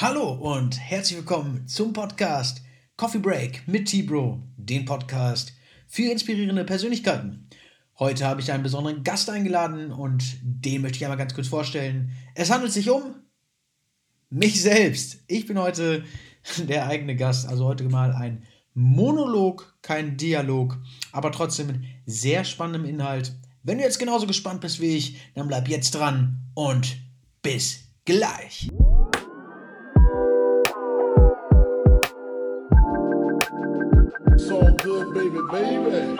Hallo 0.00 0.30
und 0.30 0.78
herzlich 0.78 1.18
willkommen 1.18 1.66
zum 1.66 1.92
Podcast 1.92 2.62
Coffee 2.96 3.18
Break 3.18 3.66
mit 3.66 3.88
T-Bro, 3.88 4.40
den 4.56 4.84
Podcast 4.84 5.54
für 5.88 6.12
inspirierende 6.12 6.64
Persönlichkeiten. 6.64 7.48
Heute 7.98 8.24
habe 8.24 8.40
ich 8.40 8.52
einen 8.52 8.62
besonderen 8.62 9.02
Gast 9.02 9.28
eingeladen 9.28 9.90
und 9.90 10.22
den 10.40 10.82
möchte 10.82 10.98
ich 10.98 11.04
einmal 11.04 11.18
ganz 11.18 11.34
kurz 11.34 11.48
vorstellen. 11.48 12.12
Es 12.36 12.48
handelt 12.48 12.72
sich 12.72 12.88
um 12.90 13.16
mich 14.30 14.62
selbst. 14.62 15.18
Ich 15.26 15.48
bin 15.48 15.58
heute 15.58 16.04
der 16.58 16.86
eigene 16.86 17.16
Gast, 17.16 17.48
also 17.48 17.64
heute 17.64 17.82
mal 17.82 18.12
ein 18.12 18.44
Monolog, 18.74 19.76
kein 19.82 20.16
Dialog, 20.16 20.78
aber 21.10 21.32
trotzdem 21.32 21.66
mit 21.66 21.80
sehr 22.06 22.44
spannendem 22.44 22.84
Inhalt. 22.84 23.34
Wenn 23.64 23.78
du 23.78 23.82
jetzt 23.82 23.98
genauso 23.98 24.28
gespannt 24.28 24.60
bist 24.60 24.80
wie 24.80 24.96
ich, 24.96 25.18
dann 25.34 25.48
bleib 25.48 25.66
jetzt 25.68 25.96
dran 25.96 26.38
und 26.54 26.98
bis 27.42 27.80
gleich. 28.04 28.70
Baby. 35.50 36.18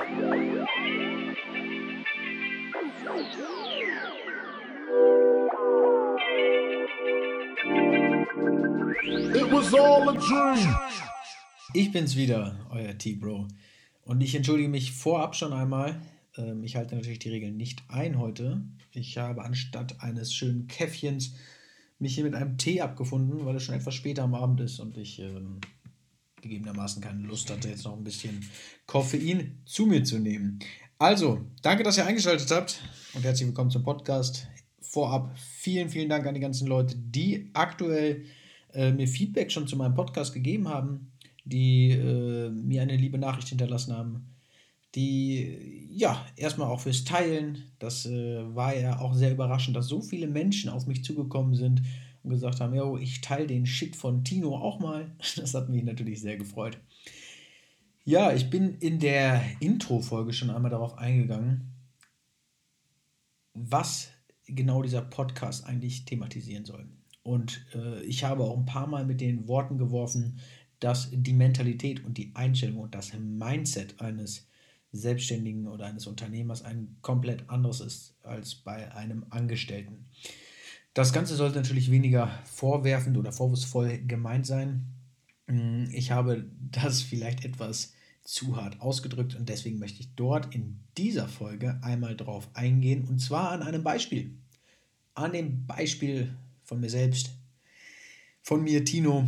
It 9.34 9.52
was 9.52 9.74
all 9.74 10.08
a 10.08 10.12
dream. 10.12 10.76
Ich 11.74 11.92
bin's 11.92 12.16
wieder, 12.16 12.66
euer 12.70 12.96
T-Bro. 12.96 13.48
Und 14.04 14.22
ich 14.22 14.34
entschuldige 14.34 14.68
mich 14.68 14.92
vorab 14.92 15.36
schon 15.36 15.52
einmal. 15.52 16.00
Ähm, 16.36 16.64
ich 16.64 16.76
halte 16.76 16.94
natürlich 16.94 17.18
die 17.18 17.28
Regeln 17.28 17.56
nicht 17.56 17.82
ein 17.88 18.18
heute. 18.18 18.62
Ich 18.92 19.18
habe 19.18 19.44
anstatt 19.44 20.02
eines 20.02 20.32
schönen 20.32 20.66
Käffchens 20.66 21.34
mich 21.98 22.14
hier 22.14 22.24
mit 22.24 22.34
einem 22.34 22.56
Tee 22.56 22.80
abgefunden, 22.80 23.44
weil 23.44 23.56
es 23.56 23.64
schon 23.64 23.74
etwas 23.74 23.94
später 23.94 24.22
am 24.22 24.34
Abend 24.34 24.60
ist 24.60 24.78
und 24.78 24.96
ich 24.96 25.18
ähm, 25.18 25.60
gegebenermaßen 26.40 27.02
keine 27.02 27.26
Lust 27.26 27.50
hatte, 27.50 27.68
jetzt 27.68 27.84
noch 27.84 27.96
ein 27.96 28.04
bisschen 28.04 28.44
Koffein 28.86 29.58
zu 29.64 29.86
mir 29.86 30.04
zu 30.04 30.18
nehmen. 30.18 30.58
Also, 30.98 31.40
danke, 31.62 31.84
dass 31.84 31.96
ihr 31.96 32.06
eingeschaltet 32.06 32.50
habt 32.50 32.80
und 33.14 33.24
herzlich 33.24 33.46
willkommen 33.46 33.70
zum 33.70 33.84
Podcast. 33.84 34.48
Vorab 34.80 35.36
vielen, 35.38 35.90
vielen 35.90 36.08
Dank 36.08 36.26
an 36.26 36.34
die 36.34 36.40
ganzen 36.40 36.66
Leute, 36.66 36.96
die 36.96 37.50
aktuell 37.52 38.24
äh, 38.72 38.90
mir 38.90 39.06
Feedback 39.06 39.52
schon 39.52 39.68
zu 39.68 39.76
meinem 39.76 39.94
Podcast 39.94 40.32
gegeben 40.34 40.68
haben, 40.68 41.12
die 41.44 41.90
äh, 41.90 42.50
mir 42.50 42.82
eine 42.82 42.96
liebe 42.96 43.18
Nachricht 43.18 43.48
hinterlassen 43.48 43.96
haben, 43.96 44.34
die 44.94 45.88
ja 45.90 46.26
erstmal 46.36 46.68
auch 46.68 46.80
fürs 46.80 47.04
Teilen, 47.04 47.70
das 47.78 48.06
äh, 48.06 48.54
war 48.54 48.76
ja 48.76 48.98
auch 48.98 49.14
sehr 49.14 49.32
überraschend, 49.32 49.76
dass 49.76 49.86
so 49.86 50.00
viele 50.00 50.26
Menschen 50.26 50.70
auf 50.70 50.86
mich 50.86 51.04
zugekommen 51.04 51.54
sind 51.54 51.82
und 52.22 52.30
gesagt 52.30 52.60
haben, 52.60 52.74
yo, 52.74 52.96
ich 52.96 53.20
teile 53.20 53.46
den 53.46 53.66
Shit 53.66 53.96
von 53.96 54.24
Tino 54.24 54.56
auch 54.56 54.80
mal. 54.80 55.14
Das 55.36 55.54
hat 55.54 55.68
mich 55.68 55.84
natürlich 55.84 56.20
sehr 56.20 56.36
gefreut. 56.36 56.78
Ja, 58.04 58.32
ich 58.32 58.48
bin 58.48 58.74
in 58.78 58.98
der 58.98 59.44
Intro-Folge 59.60 60.32
schon 60.32 60.50
einmal 60.50 60.70
darauf 60.70 60.96
eingegangen, 60.96 61.74
was 63.52 64.10
genau 64.46 64.82
dieser 64.82 65.02
Podcast 65.02 65.66
eigentlich 65.66 66.04
thematisieren 66.06 66.64
soll. 66.64 66.88
Und 67.22 67.66
äh, 67.74 68.02
ich 68.04 68.24
habe 68.24 68.44
auch 68.44 68.56
ein 68.56 68.64
paar 68.64 68.86
Mal 68.86 69.04
mit 69.04 69.20
den 69.20 69.46
Worten 69.48 69.76
geworfen, 69.76 70.38
dass 70.80 71.10
die 71.12 71.34
Mentalität 71.34 72.04
und 72.04 72.16
die 72.16 72.34
Einstellung 72.34 72.78
und 72.78 72.94
das 72.94 73.12
Mindset 73.12 74.00
eines 74.00 74.48
Selbstständigen 74.92 75.66
oder 75.66 75.86
eines 75.86 76.06
Unternehmers 76.06 76.62
ein 76.62 76.96
komplett 77.02 77.50
anderes 77.50 77.80
ist 77.80 78.14
als 78.22 78.54
bei 78.54 78.94
einem 78.94 79.26
Angestellten. 79.30 80.06
Das 80.94 81.12
Ganze 81.12 81.36
sollte 81.36 81.56
natürlich 81.56 81.90
weniger 81.90 82.28
vorwerfend 82.44 83.16
oder 83.16 83.32
vorwurfsvoll 83.32 83.98
gemeint 83.98 84.46
sein. 84.46 84.86
Hm, 85.46 85.88
ich 85.92 86.10
habe 86.10 86.50
das 86.72 87.02
vielleicht 87.02 87.44
etwas 87.44 87.94
zu 88.22 88.56
hart 88.56 88.80
ausgedrückt 88.80 89.34
und 89.36 89.48
deswegen 89.48 89.78
möchte 89.78 90.00
ich 90.00 90.14
dort 90.14 90.54
in 90.54 90.80
dieser 90.98 91.28
Folge 91.28 91.78
einmal 91.82 92.14
drauf 92.14 92.48
eingehen 92.52 93.04
und 93.04 93.20
zwar 93.20 93.52
an 93.52 93.62
einem 93.62 93.82
Beispiel. 93.82 94.34
An 95.14 95.32
dem 95.32 95.66
Beispiel 95.66 96.34
von 96.64 96.78
mir 96.80 96.90
selbst, 96.90 97.30
von 98.42 98.62
mir, 98.62 98.84
Tino. 98.84 99.26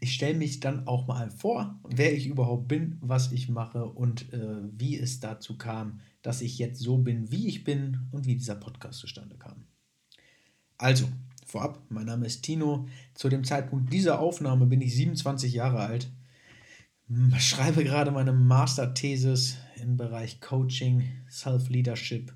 Ich 0.00 0.14
stelle 0.14 0.34
mich 0.36 0.60
dann 0.60 0.86
auch 0.86 1.06
mal 1.06 1.30
vor, 1.30 1.78
wer 1.88 2.12
ich 2.12 2.26
überhaupt 2.26 2.68
bin, 2.68 2.98
was 3.00 3.32
ich 3.32 3.48
mache 3.48 3.86
und 3.86 4.32
äh, 4.32 4.62
wie 4.76 4.98
es 4.98 5.20
dazu 5.20 5.56
kam, 5.56 6.00
dass 6.22 6.42
ich 6.42 6.58
jetzt 6.58 6.80
so 6.80 6.98
bin, 6.98 7.30
wie 7.30 7.48
ich 7.48 7.64
bin 7.64 8.08
und 8.10 8.26
wie 8.26 8.34
dieser 8.34 8.56
Podcast 8.56 8.98
zustande 8.98 9.36
kam. 9.36 9.63
Also, 10.78 11.08
vorab, 11.46 11.80
mein 11.88 12.06
Name 12.06 12.26
ist 12.26 12.42
Tino. 12.42 12.88
Zu 13.14 13.28
dem 13.28 13.44
Zeitpunkt 13.44 13.92
dieser 13.92 14.18
Aufnahme 14.18 14.66
bin 14.66 14.80
ich 14.80 14.94
27 14.94 15.52
Jahre 15.52 15.80
alt. 15.80 16.10
Schreibe 17.38 17.84
gerade 17.84 18.10
meine 18.10 18.32
Masterthesis 18.32 19.58
im 19.76 19.96
Bereich 19.96 20.40
Coaching, 20.40 21.04
Self-Leadership. 21.30 22.32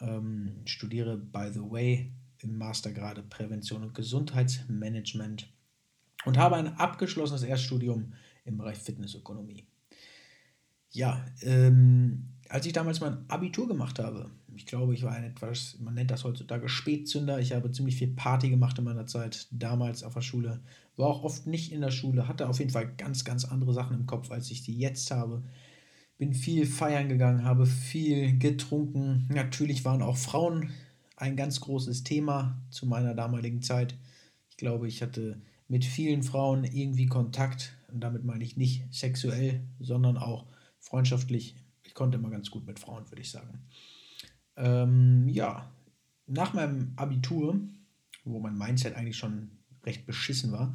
Ähm, 0.00 0.62
studiere, 0.64 1.16
by 1.16 1.50
the 1.52 1.60
way, 1.60 2.12
im 2.38 2.58
Mastergrade 2.58 3.22
Prävention 3.22 3.82
und 3.82 3.94
Gesundheitsmanagement 3.94 5.48
und 6.24 6.38
habe 6.38 6.56
ein 6.56 6.76
abgeschlossenes 6.76 7.42
Erststudium 7.42 8.12
im 8.44 8.58
Bereich 8.58 8.78
Fitnessökonomie. 8.78 9.66
Ja, 10.90 11.24
ähm, 11.42 12.33
als 12.48 12.66
ich 12.66 12.72
damals 12.72 13.00
mein 13.00 13.24
Abitur 13.28 13.68
gemacht 13.68 13.98
habe, 13.98 14.30
ich 14.56 14.66
glaube, 14.66 14.94
ich 14.94 15.02
war 15.02 15.12
ein 15.12 15.24
etwas, 15.24 15.78
man 15.80 15.94
nennt 15.94 16.10
das 16.10 16.24
heutzutage 16.24 16.68
Spätzünder. 16.68 17.40
Ich 17.40 17.52
habe 17.52 17.72
ziemlich 17.72 17.96
viel 17.96 18.08
Party 18.08 18.50
gemacht 18.50 18.78
in 18.78 18.84
meiner 18.84 19.06
Zeit, 19.06 19.48
damals 19.50 20.04
auf 20.04 20.14
der 20.14 20.20
Schule. 20.20 20.60
War 20.96 21.08
auch 21.08 21.24
oft 21.24 21.46
nicht 21.46 21.72
in 21.72 21.80
der 21.80 21.90
Schule, 21.90 22.28
hatte 22.28 22.48
auf 22.48 22.58
jeden 22.58 22.70
Fall 22.70 22.92
ganz, 22.96 23.24
ganz 23.24 23.44
andere 23.44 23.72
Sachen 23.72 23.96
im 23.96 24.06
Kopf, 24.06 24.30
als 24.30 24.50
ich 24.50 24.62
die 24.62 24.78
jetzt 24.78 25.10
habe. 25.10 25.42
Bin 26.18 26.34
viel 26.34 26.66
feiern 26.66 27.08
gegangen, 27.08 27.44
habe 27.44 27.66
viel 27.66 28.38
getrunken. 28.38 29.26
Natürlich 29.28 29.84
waren 29.84 30.02
auch 30.02 30.16
Frauen 30.16 30.70
ein 31.16 31.36
ganz 31.36 31.60
großes 31.60 32.04
Thema 32.04 32.62
zu 32.70 32.86
meiner 32.86 33.14
damaligen 33.14 33.62
Zeit. 33.62 33.96
Ich 34.50 34.56
glaube, 34.56 34.86
ich 34.86 35.02
hatte 35.02 35.40
mit 35.68 35.84
vielen 35.84 36.22
Frauen 36.22 36.64
irgendwie 36.64 37.06
Kontakt. 37.06 37.76
Und 37.92 38.00
damit 38.00 38.24
meine 38.24 38.44
ich 38.44 38.56
nicht 38.56 38.92
sexuell, 38.92 39.62
sondern 39.80 40.16
auch 40.16 40.46
freundschaftlich. 40.78 41.56
Ich 41.94 41.96
konnte 41.96 42.18
immer 42.18 42.30
ganz 42.30 42.50
gut 42.50 42.66
mit 42.66 42.80
Frauen, 42.80 43.08
würde 43.10 43.22
ich 43.22 43.30
sagen. 43.30 43.60
Ähm, 44.56 45.28
ja, 45.28 45.72
nach 46.26 46.52
meinem 46.52 46.92
Abitur, 46.96 47.60
wo 48.24 48.40
mein 48.40 48.58
Mindset 48.58 48.96
eigentlich 48.96 49.16
schon 49.16 49.50
recht 49.84 50.04
beschissen 50.04 50.50
war, 50.50 50.74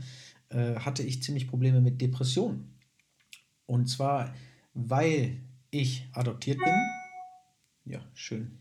äh, 0.50 0.76
hatte 0.76 1.04
ich 1.04 1.22
ziemlich 1.22 1.48
Probleme 1.48 1.82
mit 1.82 2.00
Depressionen. 2.00 2.80
Und 3.66 3.88
zwar, 3.88 4.34
weil 4.74 5.42
ich 5.72 6.08
adoptiert 6.14 6.60
bin. 6.60 6.74
Ja, 7.86 8.00
schön 8.14 8.60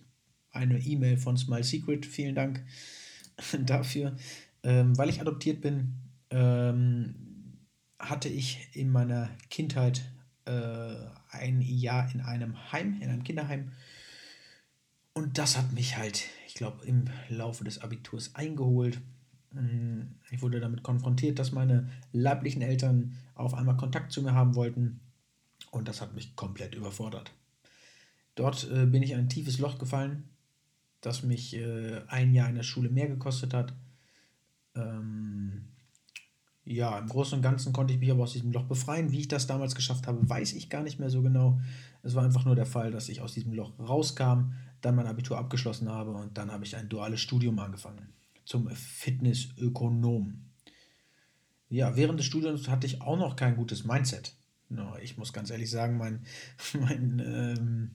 eine 0.59 0.79
E-Mail 0.79 1.17
von 1.17 1.37
Smile 1.37 1.65
Secret. 1.65 2.07
Vielen 2.07 2.35
Dank 2.35 2.65
dafür. 3.67 4.17
Ähm, 4.63 4.97
weil 4.99 5.09
ich 5.09 5.21
adoptiert 5.21 5.61
bin, 5.61 5.95
ähm, 6.31 7.15
hatte 7.99 8.29
ich 8.29 8.69
in 8.73 8.91
meiner 8.91 9.31
Kindheit 9.51 10.03
äh, 10.49 10.97
ein 11.31 11.61
Jahr 11.61 12.11
in 12.13 12.21
einem 12.21 12.73
Heim, 12.73 13.01
in 13.01 13.11
einem 13.11 13.25
Kinderheim. 13.25 13.73
Und 15.13 15.39
das 15.39 15.59
hat 15.59 15.73
mich 15.73 15.97
halt, 15.97 16.25
ich 16.47 16.55
glaube, 16.55 16.85
im 16.87 17.05
Laufe 17.29 17.65
des 17.65 17.81
Abiturs 17.81 18.35
eingeholt. 18.35 19.01
Mm, 19.53 20.03
ich 20.31 20.43
wurde 20.43 20.61
damit 20.61 20.83
konfrontiert, 20.83 21.39
dass 21.39 21.53
meine 21.53 21.91
leiblichen 22.13 22.63
Eltern 22.63 23.17
auf 23.35 23.55
einmal 23.55 23.77
Kontakt 23.77 24.13
zu 24.13 24.23
mir 24.23 24.35
haben 24.35 24.55
wollten. 24.55 25.01
Und 25.71 25.89
das 25.89 26.01
hat 26.01 26.15
mich 26.15 26.37
komplett 26.37 26.75
überfordert. 26.75 27.33
Dort 28.35 28.71
äh, 28.71 28.87
bin 28.87 29.03
ich 29.03 29.11
in 29.11 29.19
ein 29.19 29.29
tiefes 29.29 29.59
Loch 29.59 29.79
gefallen, 29.79 30.29
das 31.01 31.23
mich 31.25 31.57
äh, 31.57 32.01
ein 32.07 32.33
Jahr 32.33 32.49
in 32.49 32.55
der 32.55 32.63
Schule 32.63 32.89
mehr 32.89 33.09
gekostet 33.09 33.53
hat. 33.53 33.75
Ähm, 34.77 35.65
ja, 36.71 36.99
im 36.99 37.09
Großen 37.09 37.37
und 37.37 37.43
Ganzen 37.43 37.73
konnte 37.73 37.95
ich 37.95 38.01
mich 38.01 38.11
aber 38.11 38.25
aus 38.25 38.35
diesem 38.35 38.53
Loch 38.53 38.65
befreien. 38.65 39.11
Wie 39.11 39.21
ich 39.21 39.29
das 39.29 39.47
damals 39.47 39.75
geschafft 39.75 40.07
habe, 40.07 40.29
weiß 40.29 40.53
ich 40.53 40.69
gar 40.69 40.83
nicht 40.83 40.99
mehr 40.99 41.09
so 41.09 41.23
genau. 41.23 41.61
Es 42.03 42.15
war 42.15 42.25
einfach 42.25 42.45
nur 42.45 42.57
der 42.57 42.67
Fall, 42.67 42.91
dass 42.91 43.09
ich 43.09 43.23
aus 43.23 43.33
diesem 43.33 43.55
Loch 43.55 43.73
rauskam, 43.79 44.53
dann 44.83 44.95
mein 44.95 45.07
Abitur 45.07 45.39
abgeschlossen 45.39 45.89
habe 45.89 46.11
und 46.11 46.37
dann 46.37 46.53
habe 46.53 46.65
ich 46.65 46.77
ein 46.77 46.89
duales 46.89 47.21
Studium 47.21 47.59
angefangen 47.59 48.13
zum 48.45 48.69
Fitnessökonom. 48.71 50.43
Ja, 51.71 51.97
während 51.97 52.19
des 52.19 52.27
Studiums 52.27 52.69
hatte 52.69 52.87
ich 52.87 53.03
auch 53.03 53.19
noch 53.19 53.37
kein 53.37 53.57
gutes 53.57 53.85
Mindset. 53.85 54.35
Ich 55.03 55.17
muss 55.17 55.33
ganz 55.33 55.51
ehrlich 55.51 55.71
sagen, 55.71 55.97
mein, 55.97 56.25
mein 56.81 57.23
ähm, 57.25 57.91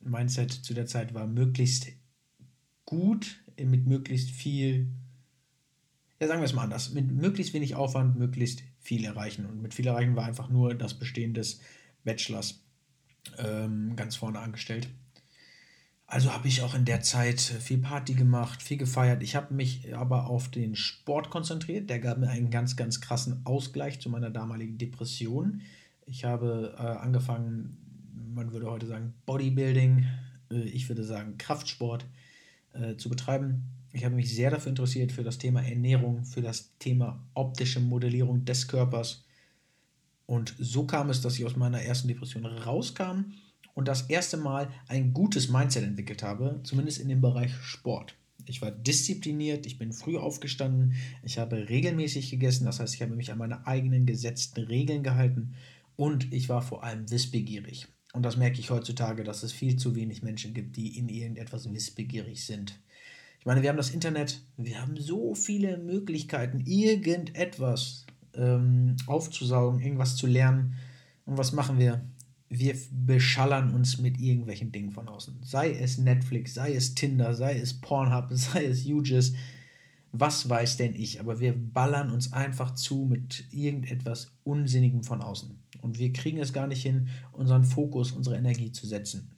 Mindset 0.00 0.52
zu 0.52 0.74
der 0.74 0.86
Zeit 0.86 1.14
war 1.14 1.26
möglichst 1.26 1.88
gut, 2.84 3.42
mit 3.58 3.86
möglichst 3.86 4.30
viel, 4.30 4.88
ja 6.20 6.26
sagen 6.26 6.40
wir 6.40 6.46
es 6.46 6.52
mal 6.52 6.64
anders, 6.64 6.90
mit 6.90 7.10
möglichst 7.10 7.54
wenig 7.54 7.74
Aufwand 7.74 8.18
möglichst 8.18 8.62
viel 8.80 9.04
erreichen. 9.04 9.46
Und 9.46 9.62
mit 9.62 9.74
viel 9.74 9.86
erreichen 9.86 10.16
war 10.16 10.24
einfach 10.24 10.48
nur 10.48 10.74
das 10.74 10.94
Bestehen 10.94 11.34
des 11.34 11.60
Bachelors 12.04 12.60
ähm, 13.38 13.94
ganz 13.96 14.16
vorne 14.16 14.40
angestellt. 14.40 14.88
Also 16.10 16.32
habe 16.32 16.48
ich 16.48 16.62
auch 16.62 16.74
in 16.74 16.86
der 16.86 17.02
Zeit 17.02 17.38
viel 17.38 17.78
Party 17.78 18.14
gemacht, 18.14 18.62
viel 18.62 18.78
gefeiert. 18.78 19.22
Ich 19.22 19.36
habe 19.36 19.52
mich 19.52 19.94
aber 19.94 20.26
auf 20.26 20.48
den 20.48 20.74
Sport 20.74 21.28
konzentriert. 21.28 21.90
Der 21.90 21.98
gab 21.98 22.16
mir 22.16 22.30
einen 22.30 22.48
ganz, 22.48 22.76
ganz 22.76 23.02
krassen 23.02 23.42
Ausgleich 23.44 24.00
zu 24.00 24.08
meiner 24.08 24.30
damaligen 24.30 24.78
Depression. 24.78 25.60
Ich 26.06 26.24
habe 26.24 26.74
äh, 26.78 26.82
angefangen, 26.82 27.76
man 28.34 28.52
würde 28.52 28.70
heute 28.70 28.86
sagen 28.86 29.12
Bodybuilding, 29.26 30.06
äh, 30.50 30.60
ich 30.60 30.88
würde 30.88 31.04
sagen 31.04 31.36
Kraftsport 31.36 32.06
äh, 32.72 32.96
zu 32.96 33.10
betreiben. 33.10 33.64
Ich 33.92 34.04
habe 34.04 34.14
mich 34.14 34.34
sehr 34.34 34.50
dafür 34.50 34.70
interessiert, 34.70 35.12
für 35.12 35.24
das 35.24 35.38
Thema 35.38 35.62
Ernährung, 35.62 36.24
für 36.24 36.42
das 36.42 36.72
Thema 36.78 37.24
optische 37.34 37.80
Modellierung 37.80 38.44
des 38.44 38.68
Körpers. 38.68 39.24
Und 40.26 40.54
so 40.58 40.84
kam 40.84 41.08
es, 41.08 41.22
dass 41.22 41.38
ich 41.38 41.46
aus 41.46 41.56
meiner 41.56 41.80
ersten 41.80 42.08
Depression 42.08 42.44
rauskam 42.44 43.32
und 43.74 43.88
das 43.88 44.02
erste 44.02 44.36
Mal 44.36 44.68
ein 44.88 45.14
gutes 45.14 45.48
Mindset 45.48 45.84
entwickelt 45.84 46.22
habe, 46.22 46.60
zumindest 46.64 46.98
in 46.98 47.08
dem 47.08 47.20
Bereich 47.20 47.54
Sport. 47.62 48.14
Ich 48.44 48.60
war 48.62 48.70
diszipliniert, 48.70 49.66
ich 49.66 49.78
bin 49.78 49.92
früh 49.92 50.16
aufgestanden, 50.16 50.94
ich 51.22 51.38
habe 51.38 51.68
regelmäßig 51.68 52.30
gegessen, 52.30 52.64
das 52.64 52.80
heißt, 52.80 52.94
ich 52.94 53.02
habe 53.02 53.14
mich 53.14 53.30
an 53.30 53.38
meine 53.38 53.66
eigenen 53.66 54.06
gesetzten 54.06 54.64
Regeln 54.64 55.02
gehalten 55.02 55.54
und 55.96 56.32
ich 56.32 56.48
war 56.48 56.62
vor 56.62 56.84
allem 56.84 57.10
wissbegierig. 57.10 57.88
Und 58.12 58.22
das 58.22 58.36
merke 58.36 58.58
ich 58.58 58.70
heutzutage, 58.70 59.22
dass 59.22 59.42
es 59.42 59.52
viel 59.52 59.76
zu 59.76 59.94
wenig 59.94 60.22
Menschen 60.22 60.54
gibt, 60.54 60.76
die 60.76 60.98
in 60.98 61.08
irgendetwas 61.08 61.70
wissbegierig 61.72 62.44
sind. 62.44 62.78
Ich 63.38 63.46
meine, 63.46 63.62
wir 63.62 63.68
haben 63.68 63.76
das 63.76 63.90
Internet, 63.90 64.42
wir 64.56 64.80
haben 64.80 64.96
so 64.96 65.34
viele 65.34 65.78
Möglichkeiten, 65.78 66.60
irgendetwas 66.66 68.06
ähm, 68.34 68.96
aufzusaugen, 69.06 69.80
irgendwas 69.80 70.16
zu 70.16 70.26
lernen. 70.26 70.74
Und 71.24 71.38
was 71.38 71.52
machen 71.52 71.78
wir? 71.78 72.02
wir 72.48 72.74
beschallern 72.90 73.74
uns 73.74 73.98
mit 73.98 74.18
irgendwelchen 74.18 74.72
Dingen 74.72 74.90
von 74.90 75.08
außen. 75.08 75.38
Sei 75.42 75.72
es 75.72 75.98
Netflix, 75.98 76.54
sei 76.54 76.74
es 76.74 76.94
Tinder, 76.94 77.34
sei 77.34 77.58
es 77.58 77.74
Pornhub, 77.80 78.28
sei 78.30 78.64
es 78.64 78.86
UGIS, 78.86 79.34
was 80.12 80.48
weiß 80.48 80.78
denn 80.78 80.94
ich, 80.94 81.20
aber 81.20 81.38
wir 81.38 81.54
ballern 81.54 82.10
uns 82.10 82.32
einfach 82.32 82.74
zu 82.74 83.04
mit 83.04 83.44
irgendetwas 83.52 84.32
Unsinnigem 84.42 85.02
von 85.02 85.20
außen. 85.20 85.58
Und 85.82 85.98
wir 85.98 86.12
kriegen 86.12 86.38
es 86.38 86.54
gar 86.54 86.66
nicht 86.66 86.82
hin, 86.82 87.08
unseren 87.32 87.64
Fokus, 87.64 88.12
unsere 88.12 88.36
Energie 88.36 88.72
zu 88.72 88.86
setzen. 88.86 89.30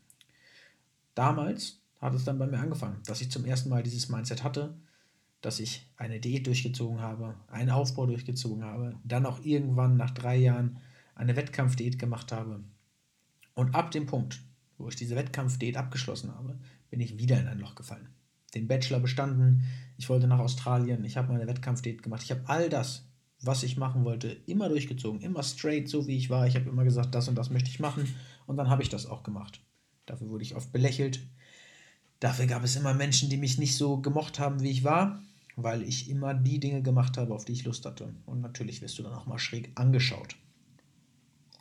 Damals 1.17 1.80
hat 2.01 2.15
es 2.15 2.25
dann 2.25 2.39
bei 2.39 2.47
mir 2.47 2.59
angefangen, 2.59 3.03
dass 3.07 3.21
ich 3.21 3.31
zum 3.31 3.45
ersten 3.45 3.69
Mal 3.69 3.83
dieses 3.83 4.09
Mindset 4.09 4.43
hatte, 4.43 4.75
dass 5.41 5.61
ich 5.61 5.91
eine 5.97 6.21
Diät 6.21 6.47
durchgezogen 6.47 7.01
habe, 7.01 7.35
einen 7.49 7.71
Aufbau 7.71 8.07
durchgezogen 8.07 8.65
habe, 8.65 8.95
dann 9.05 9.27
auch 9.27 9.45
irgendwann 9.45 9.97
nach 9.97 10.11
drei 10.11 10.37
Jahren 10.37 10.79
eine 11.15 11.37
Wettkampfdiät 11.37 11.99
gemacht 11.99 12.33
habe, 12.33 12.65
und 13.61 13.75
ab 13.75 13.91
dem 13.91 14.07
Punkt, 14.07 14.41
wo 14.79 14.89
ich 14.89 14.97
diese 14.97 15.17
Wettkampfdiät 15.17 15.77
abgeschlossen 15.77 16.35
habe, 16.35 16.59
bin 16.89 17.01
ich 17.01 17.19
wieder 17.19 17.39
in 17.39 17.47
ein 17.47 17.59
Loch 17.59 17.75
gefallen. 17.75 18.09
Den 18.55 18.69
Bachelor 18.69 19.01
bestanden, 19.01 19.65
ich 19.99 20.09
wollte 20.09 20.27
nach 20.27 20.39
Australien, 20.39 21.05
ich 21.05 21.17
habe 21.17 21.33
meine 21.33 21.47
Wettkampfdiät 21.47 22.03
gemacht, 22.03 22.23
ich 22.23 22.31
habe 22.31 22.43
all 22.47 22.71
das, 22.71 23.07
was 23.43 23.63
ich 23.63 23.77
machen 23.77 24.05
wollte, 24.05 24.29
immer 24.47 24.69
durchgezogen, 24.69 25.21
immer 25.21 25.43
straight, 25.43 25.89
so 25.89 26.07
wie 26.07 26.17
ich 26.17 26.31
war. 26.31 26.47
Ich 26.47 26.57
habe 26.57 26.69
immer 26.69 26.85
gesagt, 26.85 27.15
das 27.15 27.29
und 27.29 27.37
das 27.37 27.51
möchte 27.51 27.71
ich 27.71 27.81
machen 27.81 28.15
und 28.47 28.57
dann 28.57 28.71
habe 28.71 28.83
ich 28.83 28.89
das 28.89 29.07
auch 29.07 29.23
gemacht. 29.23 29.61
Dafür 30.07 30.31
wurde 30.31 30.43
ich 30.43 30.57
oft 30.57 30.73
belächelt. 30.73 31.21
Dafür 32.21 32.47
gab 32.47 32.63
es 32.63 32.77
immer 32.77 32.93
Menschen, 32.93 33.31
die 33.31 33.39
mich 33.39 33.57
nicht 33.57 33.77
so 33.77 33.97
gemocht 33.97 34.39
haben, 34.39 34.61
wie 34.61 34.71
ich 34.71 34.85
war, 34.85 35.23
weil 35.57 35.83
ich 35.83 36.11
immer 36.11 36.35
die 36.35 36.61
Dinge 36.61 36.83
gemacht 36.83 37.17
habe, 37.17 37.35
auf 37.35 37.47
die 37.47 37.53
ich 37.53 37.65
Lust 37.65 37.87
hatte. 37.87 38.15
Und 38.27 38.43
natürlich 38.43 38.83
wirst 38.83 38.99
du 38.99 39.03
dann 39.03 39.15
auch 39.15 39.27
mal 39.27 39.39
schräg 39.39 39.73
angeschaut. 39.75 40.37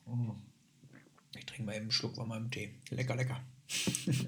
Oh. 0.06 0.36
Ich 1.38 1.46
trinke 1.46 1.64
mal 1.64 1.76
eben 1.76 1.84
einen 1.84 1.92
Schluck 1.92 2.16
von 2.16 2.28
meinem 2.28 2.52
Tee. 2.52 2.76
Lecker, 2.90 3.16
lecker. 3.16 3.40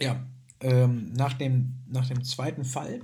ja, 0.00 0.26
ähm, 0.60 1.12
nach, 1.12 1.34
dem, 1.34 1.76
nach 1.86 2.08
dem 2.08 2.24
zweiten 2.24 2.64
Fall 2.64 3.00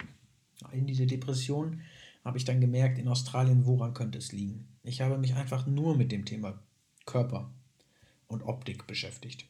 in 0.73 0.87
diese 0.87 1.07
Depression 1.07 1.83
habe 2.25 2.37
ich 2.37 2.45
dann 2.45 2.61
gemerkt, 2.61 2.99
in 2.99 3.09
Australien, 3.09 3.65
woran 3.65 3.95
könnte 3.95 4.19
es 4.19 4.33
liegen. 4.33 4.67
Ich 4.83 5.01
habe 5.03 5.19
mich 5.19 5.35
einfach 5.35 5.67
nur 5.67 5.97
mit 5.97 6.11
dem 6.11 6.25
Thema 6.25 6.61
Körper 7.07 7.53
und 8.27 8.43
Optik 8.43 8.87
beschäftigt. 8.87 9.47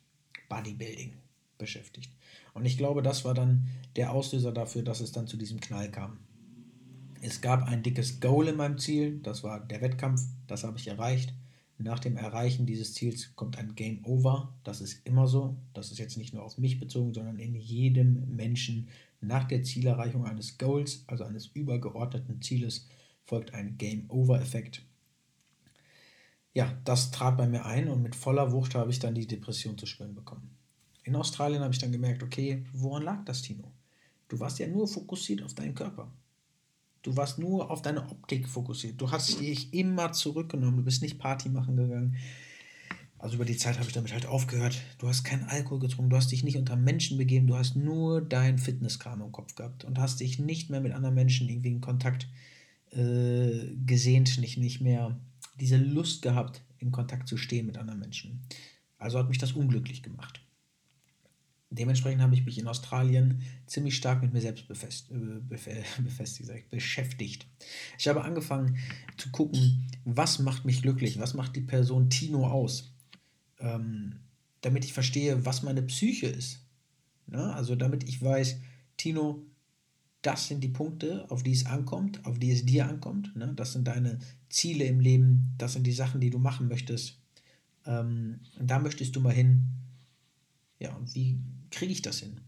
Bodybuilding 0.49 1.15
beschäftigt. 1.61 2.11
Und 2.53 2.65
ich 2.65 2.77
glaube, 2.77 3.03
das 3.03 3.25
war 3.25 3.35
dann 3.35 3.69
der 3.95 4.13
Auslöser 4.13 4.51
dafür, 4.51 4.83
dass 4.83 5.01
es 5.01 5.13
dann 5.13 5.29
zu 5.29 5.37
diesem 5.37 5.61
Knall 5.61 5.91
kam. 5.93 6.19
Es 7.23 7.41
gab 7.41 7.63
ein 7.65 7.83
dickes 7.83 8.19
Goal 8.19 8.49
in 8.49 8.57
meinem 8.57 8.79
Ziel, 8.79 9.21
das 9.23 9.45
war 9.45 9.61
der 9.61 9.81
Wettkampf, 9.81 10.23
das 10.49 10.65
habe 10.65 10.79
ich 10.79 10.89
erreicht. 10.89 11.35
Nach 11.83 11.99
dem 11.99 12.19
Erreichen 12.19 12.67
dieses 12.67 12.93
Ziels 12.93 13.35
kommt 13.37 13.57
ein 13.57 13.75
Game 13.75 14.05
Over. 14.05 14.53
Das 14.65 14.83
ist 14.83 15.07
immer 15.07 15.27
so. 15.27 15.57
Das 15.73 15.91
ist 15.91 15.99
jetzt 15.99 16.19
nicht 16.19 16.35
nur 16.35 16.43
auf 16.43 16.59
mich 16.59 16.79
bezogen, 16.79 17.15
sondern 17.15 17.39
in 17.39 17.55
jedem 17.55 18.37
Menschen. 18.37 18.89
Nach 19.23 19.45
der 19.45 19.63
Zielerreichung 19.63 20.27
eines 20.27 20.59
Goals, 20.59 21.05
also 21.07 21.25
eines 21.25 21.47
übergeordneten 21.47 22.43
Zieles, 22.43 22.87
folgt 23.25 23.55
ein 23.55 23.79
Game 23.79 24.11
Over-Effekt. 24.11 24.83
Ja, 26.53 26.79
das 26.85 27.13
trat 27.13 27.39
bei 27.39 27.49
mir 27.49 27.65
ein 27.65 27.89
und 27.89 28.03
mit 28.03 28.15
voller 28.15 28.53
Wucht 28.53 28.75
habe 28.75 28.91
ich 28.91 28.99
dann 28.99 29.15
die 29.15 29.27
Depression 29.27 29.79
zu 29.79 29.87
spüren 29.87 30.15
bekommen. 30.15 30.51
In 31.03 31.17
Australien 31.17 31.63
habe 31.63 31.73
ich 31.73 31.81
dann 31.81 31.93
gemerkt, 31.93 32.23
okay, 32.23 32.65
woran 32.73 33.03
lag 33.03 33.25
das, 33.25 33.43
Tino? 33.43 33.73
Du 34.29 34.39
warst 34.39 34.59
ja 34.59 34.67
nur 34.67 34.87
fokussiert 34.87 35.43
auf 35.43 35.55
deinen 35.55 35.75
Körper. 35.75 36.11
Du 37.03 37.17
warst 37.17 37.39
nur 37.39 37.71
auf 37.71 37.83
deine 37.83 38.09
Optik 38.11 38.47
fokussiert. 38.49 39.01
Du 39.01 39.11
hast 39.11 39.41
dich 39.41 39.73
immer 39.73 40.13
zurückgenommen. 40.13 40.77
Du 40.77 40.85
bist 40.85 41.03
nicht 41.03 41.19
Party 41.19 41.49
machen 41.49 41.77
gegangen. 41.77 42.17
Also 43.21 43.37
über 43.37 43.45
die 43.45 43.57
Zeit 43.57 43.79
habe 43.79 43.87
ich 43.87 43.93
damit 43.93 44.13
halt 44.13 44.27
aufgehört. 44.27 44.81
Du 44.99 45.09
hast 45.09 45.25
keinen 45.25 45.45
Alkohol 45.45 45.81
getrunken, 45.81 46.11
du 46.11 46.17
hast 46.17 46.33
dich 46.33 46.43
nicht 46.43 46.57
unter 46.57 46.77
Menschen 46.77 47.19
begeben, 47.19 47.47
du 47.47 47.55
hast 47.55 47.77
nur 47.77 48.23
dein 48.23 48.59
Fitnesskram 48.59 49.21
im 49.21 49.31
Kopf 49.31 49.55
gehabt 49.57 49.85
und 49.85 49.99
hast 49.99 50.21
dich 50.21 50.39
nicht 50.39 50.71
mehr 50.71 50.81
mit 50.81 50.93
anderen 50.93 51.15
Menschen 51.15 51.47
irgendwie 51.49 51.69
in 51.69 51.83
Kontakt 51.83 52.29
äh, 52.93 53.75
gesehnt, 53.85 54.39
nicht, 54.39 54.57
nicht 54.57 54.81
mehr 54.81 55.19
diese 55.59 55.77
Lust 55.77 56.23
gehabt, 56.23 56.63
in 56.79 56.93
Kontakt 56.93 57.29
zu 57.29 57.37
stehen 57.37 57.67
mit 57.67 57.77
anderen 57.77 58.01
Menschen. 58.01 58.41
Also 58.97 59.19
hat 59.19 59.29
mich 59.29 59.39
das 59.39 59.53
unglücklich 59.53 60.03
gemacht. 60.03 60.41
Dementsprechend 61.73 62.21
habe 62.21 62.35
ich 62.35 62.45
mich 62.45 62.59
in 62.59 62.67
Australien 62.67 63.43
ziemlich 63.67 63.95
stark 63.95 64.23
mit 64.23 64.33
mir 64.33 64.41
selbst 64.41 64.67
befest, 64.67 65.11
äh, 65.13 65.41
befestigt, 66.03 66.51
beschäftigt. 66.69 67.47
Ich 67.97 68.09
habe 68.09 68.25
angefangen 68.25 68.77
zu 69.17 69.31
gucken, 69.31 69.87
was 70.05 70.41
macht 70.41 70.65
mich 70.65 70.83
glücklich, 70.83 71.21
was 71.21 71.35
macht 71.35 71.55
die 71.55 71.61
Person 71.61 72.11
Tino 72.11 72.49
aus, 72.49 72.93
ähm, 73.61 74.17
damit 74.63 74.85
ich 74.85 74.93
verstehe, 74.93 75.47
was 75.47 75.63
meine 75.63 75.83
Psyche 75.83 76.27
ist. 76.27 76.67
Ja, 77.33 77.53
also 77.53 77.77
damit 77.77 78.09
ich 78.09 78.21
weiß, 78.21 78.59
Tino, 78.97 79.45
das 80.23 80.49
sind 80.49 80.63
die 80.63 80.69
Punkte, 80.69 81.31
auf 81.31 81.43
die 81.43 81.53
es 81.53 81.67
ankommt, 81.67 82.27
auf 82.27 82.39
die 82.39 82.51
es 82.51 82.67
dir 82.67 82.89
ankommt. 82.89 83.35
Ne? 83.37 83.53
Das 83.55 83.73
sind 83.73 83.87
deine 83.87 84.19
Ziele 84.49 84.85
im 84.85 85.01
Leben, 85.01 85.55
das 85.57 85.75
sind 85.75 85.87
die 85.87 85.93
Sachen, 85.93 86.21
die 86.21 86.31
du 86.31 86.39
machen 86.39 86.69
möchtest. 86.69 87.21
Ähm, 87.87 88.41
da 88.61 88.79
möchtest 88.79 89.17
du 89.17 89.21
mal 89.21 89.33
hin. 89.33 89.69
Ja, 90.81 90.95
und 90.97 91.15
wie 91.15 91.39
kriege 91.71 91.93
ich 91.93 92.03
das 92.03 92.19
hin? 92.19 92.41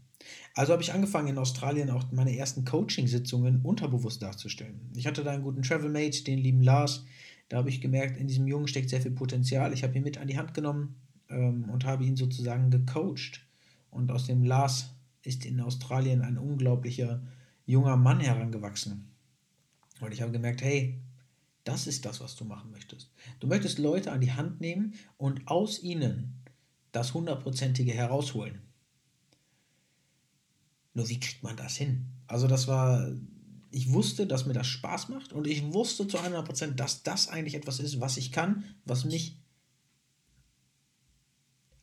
Also 0.55 0.73
habe 0.73 0.83
ich 0.83 0.93
angefangen 0.93 1.29
in 1.29 1.37
Australien 1.37 1.89
auch 1.89 2.11
meine 2.11 2.35
ersten 2.35 2.65
Coaching-Sitzungen 2.65 3.61
unterbewusst 3.61 4.21
darzustellen. 4.21 4.79
Ich 4.95 5.07
hatte 5.07 5.23
da 5.23 5.31
einen 5.31 5.43
guten 5.43 5.63
Travelmate, 5.63 6.23
den 6.23 6.39
lieben 6.39 6.61
Lars. 6.61 7.05
Da 7.49 7.57
habe 7.57 7.69
ich 7.69 7.81
gemerkt, 7.81 8.17
in 8.17 8.27
diesem 8.27 8.47
Jungen 8.47 8.67
steckt 8.67 8.89
sehr 8.89 9.01
viel 9.01 9.11
Potenzial. 9.11 9.73
Ich 9.73 9.83
habe 9.83 9.95
ihn 9.95 10.03
mit 10.03 10.17
an 10.17 10.27
die 10.27 10.37
Hand 10.37 10.53
genommen 10.53 10.95
ähm, 11.29 11.69
und 11.69 11.85
habe 11.85 12.03
ihn 12.03 12.17
sozusagen 12.17 12.69
gecoacht. 12.69 13.45
Und 13.91 14.11
aus 14.11 14.25
dem 14.25 14.43
Lars 14.43 14.89
ist 15.23 15.45
in 15.45 15.61
Australien 15.61 16.21
ein 16.21 16.37
unglaublicher 16.37 17.21
junger 17.65 17.97
Mann 17.97 18.19
herangewachsen. 18.19 19.09
Und 20.01 20.11
ich 20.11 20.21
habe 20.21 20.31
gemerkt, 20.31 20.61
hey, 20.61 20.99
das 21.63 21.87
ist 21.87 22.05
das, 22.05 22.19
was 22.19 22.35
du 22.35 22.43
machen 22.43 22.71
möchtest. 22.71 23.11
Du 23.39 23.47
möchtest 23.47 23.79
Leute 23.79 24.11
an 24.11 24.21
die 24.21 24.33
Hand 24.33 24.59
nehmen 24.59 24.95
und 25.17 25.47
aus 25.47 25.81
ihnen 25.81 26.42
das 26.93 27.13
Hundertprozentige 27.13 27.91
herausholen. 27.91 28.61
Nur 30.93 31.09
wie 31.09 31.19
kriegt 31.19 31.43
man 31.43 31.57
das 31.57 31.75
hin? 31.75 32.05
Also 32.27 32.47
das 32.47 32.67
war, 32.67 33.11
ich 33.71 33.91
wusste, 33.91 34.27
dass 34.27 34.45
mir 34.45 34.53
das 34.53 34.67
Spaß 34.67 35.09
macht 35.09 35.33
und 35.33 35.47
ich 35.47 35.73
wusste 35.73 36.07
zu 36.07 36.17
100%, 36.19 36.75
dass 36.75 37.03
das 37.03 37.27
eigentlich 37.27 37.55
etwas 37.55 37.79
ist, 37.79 37.99
was 37.99 38.15
ich 38.15 38.31
kann, 38.31 38.63
was 38.85 39.03
mich 39.03 39.37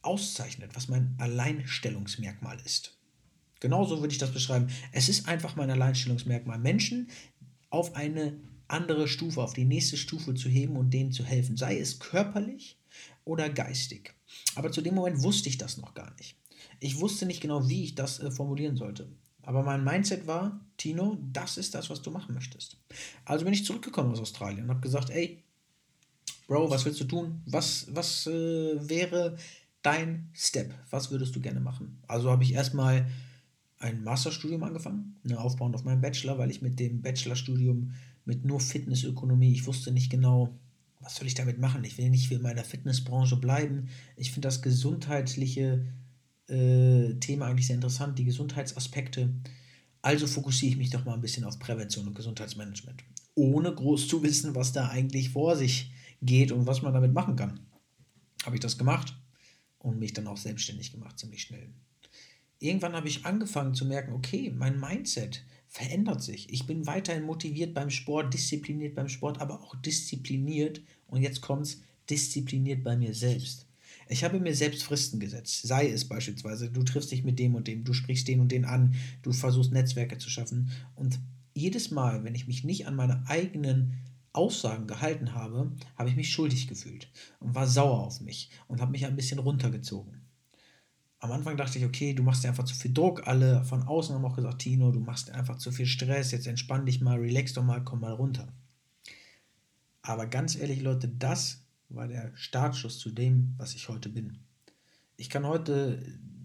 auszeichnet, 0.02 0.74
was 0.74 0.88
mein 0.88 1.14
Alleinstellungsmerkmal 1.18 2.58
ist. 2.64 2.96
Genauso 3.58 4.00
würde 4.00 4.12
ich 4.12 4.18
das 4.18 4.32
beschreiben. 4.32 4.68
Es 4.92 5.08
ist 5.08 5.28
einfach 5.28 5.56
mein 5.56 5.70
Alleinstellungsmerkmal, 5.70 6.58
Menschen 6.58 7.10
auf 7.68 7.94
eine 7.94 8.40
andere 8.68 9.08
Stufe, 9.08 9.42
auf 9.42 9.52
die 9.52 9.64
nächste 9.64 9.96
Stufe 9.96 10.34
zu 10.34 10.48
heben 10.48 10.76
und 10.76 10.90
denen 10.94 11.12
zu 11.12 11.24
helfen, 11.24 11.56
sei 11.56 11.78
es 11.78 11.98
körperlich 11.98 12.78
oder 13.24 13.50
geistig. 13.50 14.14
Aber 14.54 14.72
zu 14.72 14.80
dem 14.80 14.94
Moment 14.94 15.22
wusste 15.22 15.48
ich 15.48 15.58
das 15.58 15.76
noch 15.76 15.94
gar 15.94 16.14
nicht. 16.16 16.36
Ich 16.80 17.00
wusste 17.00 17.26
nicht 17.26 17.40
genau, 17.40 17.68
wie 17.68 17.84
ich 17.84 17.94
das 17.94 18.20
äh, 18.20 18.30
formulieren 18.30 18.76
sollte. 18.76 19.08
Aber 19.42 19.62
mein 19.62 19.84
Mindset 19.84 20.26
war, 20.26 20.60
Tino, 20.76 21.18
das 21.32 21.56
ist 21.56 21.74
das, 21.74 21.88
was 21.90 22.02
du 22.02 22.10
machen 22.10 22.34
möchtest. 22.34 22.76
Also 23.24 23.44
bin 23.44 23.54
ich 23.54 23.64
zurückgekommen 23.64 24.12
aus 24.12 24.20
Australien 24.20 24.64
und 24.64 24.70
habe 24.70 24.80
gesagt, 24.80 25.10
ey, 25.10 25.42
Bro, 26.46 26.68
was 26.68 26.84
willst 26.84 27.00
du 27.00 27.04
tun? 27.04 27.42
Was, 27.46 27.86
was 27.94 28.26
äh, 28.26 28.88
wäre 28.88 29.36
dein 29.82 30.30
Step? 30.34 30.74
Was 30.90 31.12
würdest 31.12 31.34
du 31.36 31.40
gerne 31.40 31.60
machen? 31.60 32.02
Also 32.08 32.28
habe 32.28 32.42
ich 32.42 32.54
erstmal 32.54 33.06
ein 33.78 34.02
Masterstudium 34.02 34.64
angefangen, 34.64 35.16
ne, 35.22 35.38
aufbauend 35.38 35.76
auf 35.76 35.84
meinem 35.84 36.00
Bachelor, 36.00 36.38
weil 36.38 36.50
ich 36.50 36.60
mit 36.60 36.80
dem 36.80 37.02
Bachelorstudium 37.02 37.92
mit 38.24 38.44
nur 38.44 38.58
Fitnessökonomie, 38.58 39.52
ich 39.52 39.66
wusste 39.66 39.92
nicht 39.92 40.10
genau, 40.10 40.58
was 41.00 41.16
soll 41.16 41.26
ich 41.26 41.34
damit 41.34 41.58
machen? 41.58 41.82
Ich 41.84 41.98
will 41.98 42.10
nicht 42.10 42.30
in 42.30 42.42
meiner 42.42 42.64
Fitnessbranche 42.64 43.36
bleiben. 43.36 43.88
Ich 44.16 44.32
finde 44.32 44.48
das 44.48 44.62
gesundheitliche 44.62 45.86
äh, 46.48 47.14
Thema 47.14 47.46
eigentlich 47.46 47.66
sehr 47.66 47.76
interessant, 47.76 48.18
die 48.18 48.24
Gesundheitsaspekte. 48.24 49.30
Also 50.02 50.26
fokussiere 50.26 50.72
ich 50.72 50.78
mich 50.78 50.90
doch 50.90 51.04
mal 51.04 51.14
ein 51.14 51.20
bisschen 51.20 51.44
auf 51.44 51.58
Prävention 51.58 52.06
und 52.06 52.14
Gesundheitsmanagement, 52.14 53.02
ohne 53.34 53.74
groß 53.74 54.08
zu 54.08 54.22
wissen, 54.22 54.54
was 54.54 54.72
da 54.72 54.88
eigentlich 54.88 55.30
vor 55.30 55.56
sich 55.56 55.92
geht 56.22 56.52
und 56.52 56.66
was 56.66 56.82
man 56.82 56.94
damit 56.94 57.12
machen 57.12 57.36
kann. 57.36 57.60
Habe 58.44 58.56
ich 58.56 58.60
das 58.60 58.78
gemacht 58.78 59.14
und 59.78 59.98
mich 59.98 60.12
dann 60.12 60.26
auch 60.26 60.36
selbstständig 60.36 60.92
gemacht, 60.92 61.18
ziemlich 61.18 61.42
schnell. 61.42 61.68
Irgendwann 62.58 62.94
habe 62.94 63.08
ich 63.08 63.24
angefangen 63.24 63.74
zu 63.74 63.86
merken, 63.86 64.12
okay, 64.12 64.50
mein 64.54 64.78
Mindset 64.78 65.44
verändert 65.70 66.22
sich. 66.22 66.52
Ich 66.52 66.66
bin 66.66 66.86
weiterhin 66.86 67.22
motiviert 67.22 67.74
beim 67.74 67.90
Sport, 67.90 68.34
diszipliniert 68.34 68.96
beim 68.96 69.08
Sport, 69.08 69.40
aber 69.40 69.62
auch 69.62 69.76
diszipliniert, 69.76 70.82
und 71.06 71.22
jetzt 71.22 71.40
kommt 71.40 71.62
es, 71.62 71.80
diszipliniert 72.10 72.82
bei 72.82 72.96
mir 72.96 73.14
selbst. 73.14 73.66
Ich 74.08 74.24
habe 74.24 74.40
mir 74.40 74.54
selbst 74.54 74.82
Fristen 74.82 75.20
gesetzt. 75.20 75.62
Sei 75.62 75.88
es 75.88 76.08
beispielsweise, 76.08 76.70
du 76.70 76.82
triffst 76.82 77.12
dich 77.12 77.22
mit 77.22 77.38
dem 77.38 77.54
und 77.54 77.68
dem, 77.68 77.84
du 77.84 77.92
sprichst 77.92 78.26
den 78.26 78.40
und 78.40 78.50
den 78.50 78.64
an, 78.64 78.96
du 79.22 79.32
versuchst 79.32 79.70
Netzwerke 79.72 80.18
zu 80.18 80.28
schaffen. 80.28 80.72
Und 80.96 81.20
jedes 81.54 81.92
Mal, 81.92 82.24
wenn 82.24 82.34
ich 82.34 82.48
mich 82.48 82.64
nicht 82.64 82.88
an 82.88 82.96
meine 82.96 83.24
eigenen 83.28 83.94
Aussagen 84.32 84.88
gehalten 84.88 85.34
habe, 85.34 85.72
habe 85.96 86.08
ich 86.08 86.16
mich 86.16 86.30
schuldig 86.30 86.66
gefühlt 86.66 87.08
und 87.38 87.54
war 87.54 87.68
sauer 87.68 88.00
auf 88.00 88.20
mich 88.20 88.50
und 88.66 88.80
habe 88.80 88.90
mich 88.90 89.06
ein 89.06 89.16
bisschen 89.16 89.38
runtergezogen. 89.38 90.19
Am 91.22 91.32
Anfang 91.32 91.58
dachte 91.58 91.78
ich, 91.78 91.84
okay, 91.84 92.14
du 92.14 92.22
machst 92.22 92.42
dir 92.44 92.48
einfach 92.48 92.64
zu 92.64 92.74
viel 92.74 92.92
Druck. 92.94 93.26
Alle 93.26 93.62
von 93.64 93.82
außen 93.82 94.14
haben 94.14 94.24
auch 94.24 94.36
gesagt, 94.36 94.60
Tino, 94.60 94.90
du 94.90 95.00
machst 95.00 95.28
dir 95.28 95.34
einfach 95.34 95.58
zu 95.58 95.70
viel 95.70 95.86
Stress, 95.86 96.30
jetzt 96.32 96.46
entspann 96.46 96.86
dich 96.86 97.02
mal, 97.02 97.18
relax 97.18 97.52
doch 97.52 97.62
mal, 97.62 97.84
komm 97.84 98.00
mal 98.00 98.12
runter. 98.12 98.48
Aber 100.02 100.26
ganz 100.26 100.56
ehrlich, 100.56 100.80
Leute, 100.80 101.08
das 101.08 101.62
war 101.90 102.08
der 102.08 102.32
Startschuss 102.34 102.98
zu 102.98 103.10
dem, 103.10 103.54
was 103.58 103.74
ich 103.74 103.88
heute 103.90 104.08
bin. 104.08 104.38
Ich 105.18 105.28
kann 105.28 105.46
heute 105.46 106.02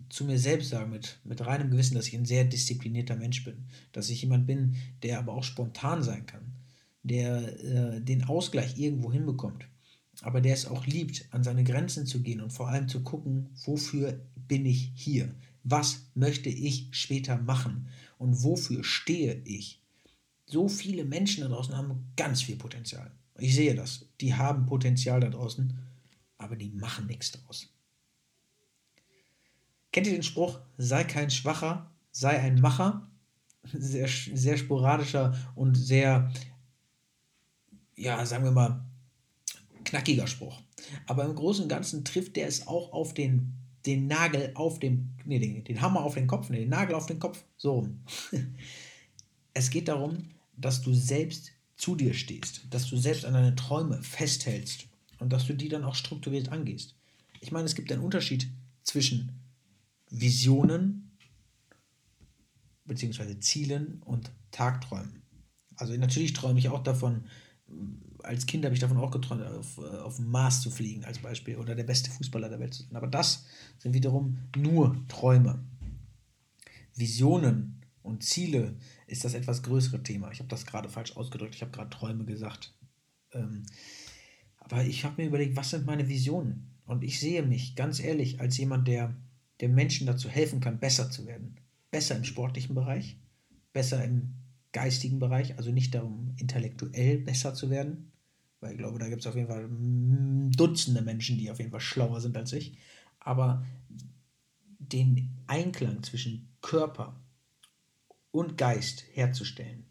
zu 0.09 0.25
mir 0.25 0.37
selbst 0.37 0.69
sagen, 0.69 0.91
mit, 0.91 1.19
mit 1.23 1.45
reinem 1.45 1.71
Gewissen, 1.71 1.95
dass 1.95 2.07
ich 2.07 2.15
ein 2.15 2.25
sehr 2.25 2.43
disziplinierter 2.43 3.15
Mensch 3.15 3.45
bin. 3.45 3.65
Dass 3.93 4.09
ich 4.09 4.21
jemand 4.21 4.45
bin, 4.45 4.75
der 5.03 5.19
aber 5.19 5.33
auch 5.33 5.43
spontan 5.43 6.03
sein 6.03 6.25
kann. 6.25 6.53
Der 7.03 7.63
äh, 7.63 8.01
den 8.01 8.25
Ausgleich 8.25 8.77
irgendwo 8.77 9.11
hinbekommt. 9.11 9.67
Aber 10.21 10.41
der 10.41 10.53
es 10.53 10.65
auch 10.65 10.85
liebt, 10.85 11.25
an 11.31 11.43
seine 11.43 11.63
Grenzen 11.63 12.05
zu 12.05 12.21
gehen 12.21 12.41
und 12.41 12.51
vor 12.51 12.69
allem 12.69 12.87
zu 12.87 13.03
gucken, 13.03 13.49
wofür 13.65 14.19
bin 14.47 14.65
ich 14.65 14.91
hier? 14.95 15.33
Was 15.63 16.07
möchte 16.13 16.49
ich 16.49 16.87
später 16.91 17.37
machen? 17.37 17.87
Und 18.17 18.43
wofür 18.43 18.83
stehe 18.83 19.41
ich? 19.45 19.81
So 20.45 20.67
viele 20.67 21.05
Menschen 21.05 21.41
da 21.41 21.49
draußen 21.49 21.75
haben 21.75 22.11
ganz 22.15 22.41
viel 22.41 22.55
Potenzial. 22.55 23.11
Ich 23.37 23.55
sehe 23.55 23.75
das. 23.75 24.05
Die 24.21 24.33
haben 24.35 24.65
Potenzial 24.65 25.19
da 25.19 25.29
draußen, 25.29 25.77
aber 26.37 26.55
die 26.55 26.69
machen 26.69 27.07
nichts 27.07 27.31
draus. 27.31 27.67
Kennt 29.91 30.07
ihr 30.07 30.13
den 30.13 30.23
Spruch, 30.23 30.59
sei 30.77 31.03
kein 31.03 31.29
Schwacher, 31.29 31.91
sei 32.11 32.39
ein 32.39 32.61
Macher? 32.61 33.09
Sehr, 33.73 34.07
sehr 34.07 34.57
sporadischer 34.57 35.35
und 35.55 35.75
sehr, 35.75 36.31
ja, 37.95 38.23
sagen 38.25 38.43
wir 38.43 38.51
mal, 38.51 38.85
knackiger 39.85 40.27
Spruch. 40.27 40.61
Aber 41.07 41.25
im 41.25 41.33
Großen 41.33 41.63
und 41.63 41.69
Ganzen 41.69 42.03
trifft 42.03 42.35
der 42.35 42.47
es 42.47 42.67
auch 42.67 42.91
auf 42.91 43.13
den, 43.13 43.53
den 43.85 44.07
Nagel 44.07 44.51
auf 44.55 44.79
dem, 44.79 45.11
nee, 45.25 45.39
den, 45.39 45.63
den 45.63 45.81
Hammer 45.81 46.03
auf 46.03 46.15
den 46.15 46.27
Kopf, 46.27 46.49
nee, 46.49 46.59
den 46.59 46.69
Nagel 46.69 46.95
auf 46.95 47.05
den 47.05 47.19
Kopf, 47.19 47.43
so 47.57 47.73
rum. 47.73 47.99
es 49.53 49.69
geht 49.69 49.87
darum, 49.87 50.29
dass 50.57 50.81
du 50.81 50.93
selbst 50.93 51.51
zu 51.77 51.95
dir 51.95 52.13
stehst, 52.13 52.61
dass 52.69 52.89
du 52.89 52.97
selbst 52.97 53.25
an 53.25 53.33
deine 53.33 53.55
Träume 53.55 54.01
festhältst 54.01 54.87
und 55.19 55.31
dass 55.31 55.45
du 55.45 55.53
die 55.53 55.69
dann 55.69 55.83
auch 55.83 55.95
strukturiert 55.95 56.49
angehst. 56.49 56.95
Ich 57.41 57.51
meine, 57.51 57.65
es 57.65 57.75
gibt 57.75 57.91
einen 57.91 58.01
Unterschied 58.01 58.47
zwischen 58.83 59.31
Visionen 60.09 61.11
bzw. 62.85 63.39
Zielen 63.39 64.01
und 64.05 64.31
Tagträumen. 64.51 65.21
Also 65.75 65.95
natürlich 65.97 66.33
träume 66.33 66.59
ich 66.59 66.69
auch 66.69 66.83
davon, 66.83 67.25
als 68.25 68.45
Kind 68.45 68.65
habe 68.65 68.73
ich 68.73 68.81
davon 68.81 68.97
auch 68.97 69.11
geträumt, 69.11 69.43
auf, 69.43 69.77
auf 69.77 70.17
dem 70.17 70.29
Mars 70.29 70.61
zu 70.61 70.71
fliegen 70.71 71.05
als 71.05 71.19
Beispiel 71.19 71.57
oder 71.57 71.75
der 71.75 71.83
beste 71.83 72.11
Fußballer 72.11 72.49
der 72.49 72.59
Welt 72.59 72.73
zu 72.73 72.83
sein. 72.83 72.95
Aber 72.95 73.07
das 73.07 73.45
sind 73.79 73.93
wiederum 73.93 74.37
nur 74.55 74.95
Träume. 75.07 75.63
Visionen 76.95 77.81
und 78.01 78.23
Ziele 78.23 78.75
ist 79.07 79.25
das 79.25 79.33
etwas 79.33 79.63
größere 79.63 80.01
Thema. 80.03 80.31
Ich 80.31 80.39
habe 80.39 80.49
das 80.49 80.65
gerade 80.65 80.89
falsch 80.89 81.15
ausgedrückt. 81.17 81.55
Ich 81.55 81.61
habe 81.61 81.71
gerade 81.71 81.89
Träume 81.89 82.25
gesagt. 82.25 82.73
Ähm, 83.33 83.65
aber 84.57 84.83
ich 84.85 85.03
habe 85.03 85.21
mir 85.21 85.27
überlegt, 85.27 85.55
was 85.55 85.71
sind 85.71 85.85
meine 85.85 86.07
Visionen? 86.07 86.71
Und 86.85 87.03
ich 87.03 87.19
sehe 87.19 87.43
mich 87.43 87.75
ganz 87.75 87.99
ehrlich 87.99 88.39
als 88.39 88.57
jemand, 88.57 88.87
der, 88.87 89.15
der 89.59 89.69
Menschen 89.69 90.07
dazu 90.07 90.29
helfen 90.29 90.59
kann, 90.59 90.79
besser 90.79 91.09
zu 91.09 91.25
werden. 91.25 91.59
Besser 91.91 92.15
im 92.15 92.23
sportlichen 92.23 92.75
Bereich, 92.75 93.17
besser 93.73 94.03
im 94.03 94.35
geistigen 94.71 95.19
Bereich, 95.19 95.57
also 95.57 95.71
nicht 95.71 95.95
darum, 95.95 96.33
intellektuell 96.37 97.19
besser 97.19 97.53
zu 97.53 97.69
werden, 97.69 98.11
weil 98.65 98.73
ich 98.73 98.77
glaube, 98.79 98.99
da 98.99 99.07
gibt 99.07 99.21
es 99.21 99.27
auf 99.27 99.35
jeden 99.35 99.47
Fall 99.47 99.69
Dutzende 100.57 101.01
Menschen, 101.01 101.37
die 101.37 101.51
auf 101.51 101.59
jeden 101.59 101.71
Fall 101.71 101.79
schlauer 101.79 102.19
sind 102.19 102.35
als 102.35 102.51
ich, 102.51 102.77
aber 103.19 103.65
den 104.79 105.29
Einklang 105.47 106.03
zwischen 106.03 106.49
Körper, 106.61 107.15
und 108.35 108.57
Geist 108.57 109.05
herzustellen. 109.13 109.85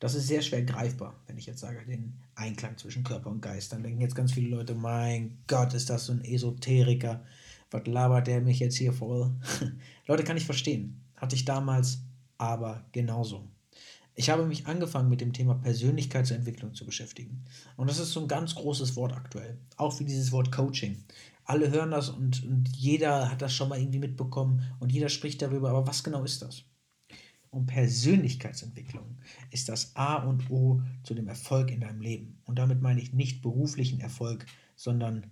Das 0.00 0.14
ist 0.14 0.26
sehr 0.26 0.42
schwer 0.42 0.62
greifbar, 0.62 1.14
wenn 1.26 1.38
ich 1.38 1.46
jetzt 1.46 1.60
sage, 1.60 1.86
den 1.86 2.20
Einklang 2.34 2.76
zwischen 2.76 3.04
Körper 3.04 3.30
und 3.30 3.40
Geist. 3.40 3.72
Dann 3.72 3.82
denken 3.82 4.00
jetzt 4.00 4.16
ganz 4.16 4.32
viele 4.32 4.48
Leute, 4.48 4.74
mein 4.74 5.38
Gott, 5.46 5.72
ist 5.72 5.88
das 5.88 6.06
so 6.06 6.12
ein 6.12 6.24
Esoteriker. 6.24 7.24
Was 7.70 7.86
labert 7.86 8.26
der 8.26 8.40
mich 8.40 8.58
jetzt 8.58 8.76
hier 8.76 8.92
voll? 8.92 9.32
Leute, 10.06 10.24
kann 10.24 10.36
ich 10.36 10.44
verstehen. 10.44 11.00
Hatte 11.16 11.36
ich 11.36 11.44
damals 11.44 12.00
aber 12.36 12.84
genauso. 12.92 13.48
Ich 14.14 14.30
habe 14.30 14.46
mich 14.46 14.66
angefangen 14.66 15.08
mit 15.08 15.20
dem 15.20 15.32
Thema 15.32 15.54
Persönlichkeitsentwicklung 15.54 16.74
zu 16.74 16.86
beschäftigen. 16.86 17.44
Und 17.76 17.90
das 17.90 17.98
ist 17.98 18.12
so 18.12 18.20
ein 18.20 18.28
ganz 18.28 18.54
großes 18.54 18.94
Wort 18.96 19.12
aktuell. 19.12 19.58
Auch 19.76 19.98
wie 19.98 20.04
dieses 20.04 20.30
Wort 20.30 20.52
Coaching. 20.52 21.04
Alle 21.44 21.70
hören 21.70 21.90
das 21.90 22.10
und, 22.10 22.44
und 22.44 22.68
jeder 22.76 23.30
hat 23.30 23.42
das 23.42 23.52
schon 23.52 23.68
mal 23.68 23.78
irgendwie 23.78 23.98
mitbekommen 23.98 24.62
und 24.78 24.92
jeder 24.92 25.08
spricht 25.08 25.42
darüber. 25.42 25.70
Aber 25.70 25.86
was 25.86 26.04
genau 26.04 26.22
ist 26.22 26.42
das? 26.42 26.64
und 27.54 27.66
Persönlichkeitsentwicklung 27.66 29.16
ist 29.50 29.68
das 29.68 29.94
A 29.94 30.16
und 30.16 30.50
O 30.50 30.82
zu 31.04 31.14
dem 31.14 31.28
Erfolg 31.28 31.70
in 31.70 31.80
deinem 31.80 32.00
Leben. 32.00 32.40
Und 32.44 32.58
damit 32.58 32.82
meine 32.82 33.00
ich 33.00 33.12
nicht 33.12 33.42
beruflichen 33.42 34.00
Erfolg, 34.00 34.44
sondern 34.74 35.30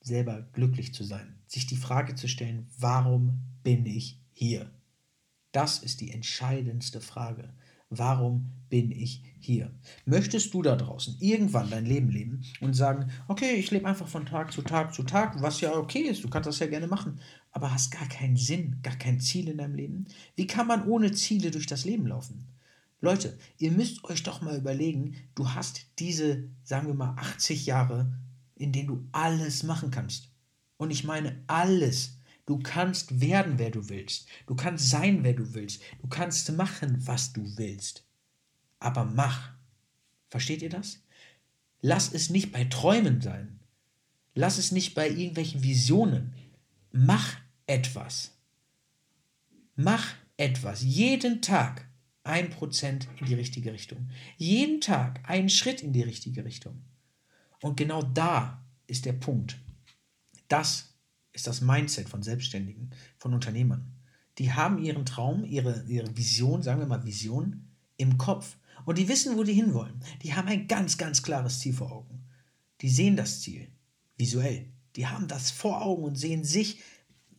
selber 0.00 0.42
glücklich 0.52 0.92
zu 0.92 1.04
sein. 1.04 1.38
Sich 1.46 1.66
die 1.66 1.76
Frage 1.76 2.16
zu 2.16 2.26
stellen, 2.26 2.66
warum 2.78 3.40
bin 3.62 3.86
ich 3.86 4.20
hier? 4.32 4.70
Das 5.52 5.78
ist 5.78 6.00
die 6.00 6.10
entscheidendste 6.10 7.00
Frage. 7.00 7.54
Warum 7.90 8.52
bin 8.68 8.92
ich 8.92 9.22
hier? 9.40 9.72
Möchtest 10.06 10.54
du 10.54 10.62
da 10.62 10.76
draußen 10.76 11.16
irgendwann 11.18 11.70
dein 11.70 11.84
Leben 11.84 12.08
leben 12.08 12.42
und 12.60 12.74
sagen, 12.74 13.10
okay, 13.26 13.54
ich 13.54 13.72
lebe 13.72 13.88
einfach 13.88 14.06
von 14.06 14.26
Tag 14.26 14.52
zu 14.52 14.62
Tag 14.62 14.94
zu 14.94 15.02
Tag, 15.02 15.42
was 15.42 15.60
ja 15.60 15.74
okay 15.74 16.02
ist, 16.02 16.22
du 16.22 16.30
kannst 16.30 16.46
das 16.46 16.60
ja 16.60 16.68
gerne 16.68 16.86
machen, 16.86 17.20
aber 17.50 17.74
hast 17.74 17.90
gar 17.90 18.08
keinen 18.08 18.36
Sinn, 18.36 18.78
gar 18.82 18.94
kein 18.94 19.18
Ziel 19.18 19.48
in 19.48 19.58
deinem 19.58 19.74
Leben? 19.74 20.04
Wie 20.36 20.46
kann 20.46 20.68
man 20.68 20.86
ohne 20.86 21.10
Ziele 21.10 21.50
durch 21.50 21.66
das 21.66 21.84
Leben 21.84 22.06
laufen? 22.06 22.46
Leute, 23.00 23.36
ihr 23.58 23.72
müsst 23.72 24.04
euch 24.04 24.22
doch 24.22 24.40
mal 24.40 24.56
überlegen, 24.56 25.16
du 25.34 25.48
hast 25.48 25.86
diese, 25.98 26.44
sagen 26.62 26.86
wir 26.86 26.94
mal, 26.94 27.14
80 27.16 27.66
Jahre, 27.66 28.12
in 28.54 28.72
denen 28.72 28.88
du 28.88 29.08
alles 29.10 29.64
machen 29.64 29.90
kannst. 29.90 30.30
Und 30.76 30.90
ich 30.90 31.02
meine 31.02 31.42
alles. 31.48 32.19
Du 32.46 32.58
kannst 32.58 33.20
werden, 33.20 33.58
wer 33.58 33.70
du 33.70 33.88
willst. 33.88 34.28
Du 34.46 34.54
kannst 34.54 34.90
sein, 34.90 35.22
wer 35.22 35.34
du 35.34 35.54
willst. 35.54 35.82
Du 36.00 36.08
kannst 36.08 36.50
machen, 36.52 37.06
was 37.06 37.32
du 37.32 37.56
willst. 37.56 38.04
Aber 38.78 39.04
mach. 39.04 39.52
Versteht 40.28 40.62
ihr 40.62 40.70
das? 40.70 41.00
Lass 41.80 42.12
es 42.12 42.30
nicht 42.30 42.52
bei 42.52 42.64
Träumen 42.64 43.20
sein. 43.20 43.60
Lass 44.34 44.58
es 44.58 44.72
nicht 44.72 44.94
bei 44.94 45.08
irgendwelchen 45.08 45.62
Visionen. 45.62 46.34
Mach 46.92 47.36
etwas. 47.66 48.32
Mach 49.76 50.14
etwas. 50.36 50.82
Jeden 50.82 51.42
Tag 51.42 51.86
ein 52.22 52.50
Prozent 52.50 53.08
in 53.18 53.26
die 53.26 53.34
richtige 53.34 53.72
Richtung. 53.72 54.10
Jeden 54.36 54.80
Tag 54.80 55.20
einen 55.28 55.48
Schritt 55.48 55.82
in 55.82 55.92
die 55.92 56.02
richtige 56.02 56.44
Richtung. 56.44 56.82
Und 57.62 57.76
genau 57.76 58.02
da 58.02 58.64
ist 58.86 59.04
der 59.04 59.12
Punkt. 59.12 59.58
Das 60.48 60.89
ist 61.32 61.46
das 61.46 61.60
Mindset 61.60 62.08
von 62.08 62.22
Selbstständigen, 62.22 62.90
von 63.18 63.34
Unternehmern. 63.34 63.92
Die 64.38 64.52
haben 64.52 64.78
ihren 64.78 65.04
Traum, 65.04 65.44
ihre, 65.44 65.84
ihre 65.86 66.16
Vision, 66.16 66.62
sagen 66.62 66.80
wir 66.80 66.86
mal 66.86 67.04
Vision, 67.04 67.68
im 67.96 68.18
Kopf. 68.18 68.56
Und 68.84 68.98
die 68.98 69.08
wissen, 69.08 69.36
wo 69.36 69.44
die 69.44 69.52
hinwollen. 69.52 70.00
Die 70.22 70.34
haben 70.34 70.48
ein 70.48 70.66
ganz, 70.66 70.96
ganz 70.96 71.22
klares 71.22 71.60
Ziel 71.60 71.74
vor 71.74 71.92
Augen. 71.92 72.24
Die 72.80 72.88
sehen 72.88 73.16
das 73.16 73.40
Ziel 73.40 73.68
visuell. 74.16 74.72
Die 74.96 75.06
haben 75.06 75.28
das 75.28 75.50
vor 75.50 75.82
Augen 75.82 76.04
und 76.04 76.16
sehen 76.16 76.44
sich, 76.44 76.80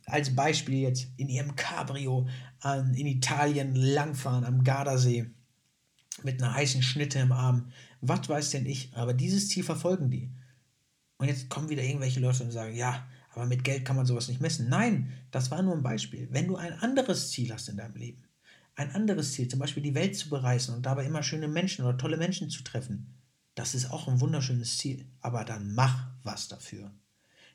als 0.06 0.34
Beispiel 0.34 0.80
jetzt 0.80 1.08
in 1.16 1.28
ihrem 1.28 1.54
Cabrio 1.56 2.28
an, 2.60 2.94
in 2.94 3.06
Italien 3.06 3.74
langfahren 3.74 4.44
am 4.44 4.64
Gardasee 4.64 5.30
mit 6.22 6.42
einer 6.42 6.54
heißen 6.54 6.82
Schnitte 6.82 7.18
im 7.18 7.32
Arm. 7.32 7.72
Was 8.00 8.28
weiß 8.28 8.50
denn 8.50 8.66
ich? 8.66 8.94
Aber 8.94 9.14
dieses 9.14 9.48
Ziel 9.48 9.64
verfolgen 9.64 10.10
die. 10.10 10.30
Und 11.18 11.28
jetzt 11.28 11.48
kommen 11.48 11.68
wieder 11.68 11.82
irgendwelche 11.82 12.20
Leute 12.20 12.42
und 12.44 12.50
sagen, 12.50 12.74
ja, 12.74 13.06
aber 13.34 13.46
mit 13.46 13.64
Geld 13.64 13.84
kann 13.84 13.96
man 13.96 14.06
sowas 14.06 14.28
nicht 14.28 14.40
messen. 14.40 14.68
Nein, 14.68 15.12
das 15.30 15.50
war 15.50 15.62
nur 15.62 15.74
ein 15.74 15.82
Beispiel. 15.82 16.28
Wenn 16.30 16.48
du 16.48 16.56
ein 16.56 16.74
anderes 16.80 17.30
Ziel 17.30 17.52
hast 17.52 17.68
in 17.68 17.76
deinem 17.76 17.96
Leben, 17.96 18.24
ein 18.74 18.90
anderes 18.94 19.32
Ziel, 19.32 19.48
zum 19.48 19.58
Beispiel 19.58 19.82
die 19.82 19.94
Welt 19.94 20.16
zu 20.16 20.28
bereisen 20.28 20.74
und 20.74 20.86
dabei 20.86 21.04
immer 21.04 21.22
schöne 21.22 21.48
Menschen 21.48 21.84
oder 21.84 21.96
tolle 21.96 22.16
Menschen 22.16 22.50
zu 22.50 22.62
treffen, 22.62 23.14
das 23.54 23.74
ist 23.74 23.90
auch 23.90 24.08
ein 24.08 24.20
wunderschönes 24.20 24.78
Ziel. 24.78 25.06
Aber 25.20 25.44
dann 25.44 25.74
mach 25.74 26.08
was 26.22 26.48
dafür. 26.48 26.92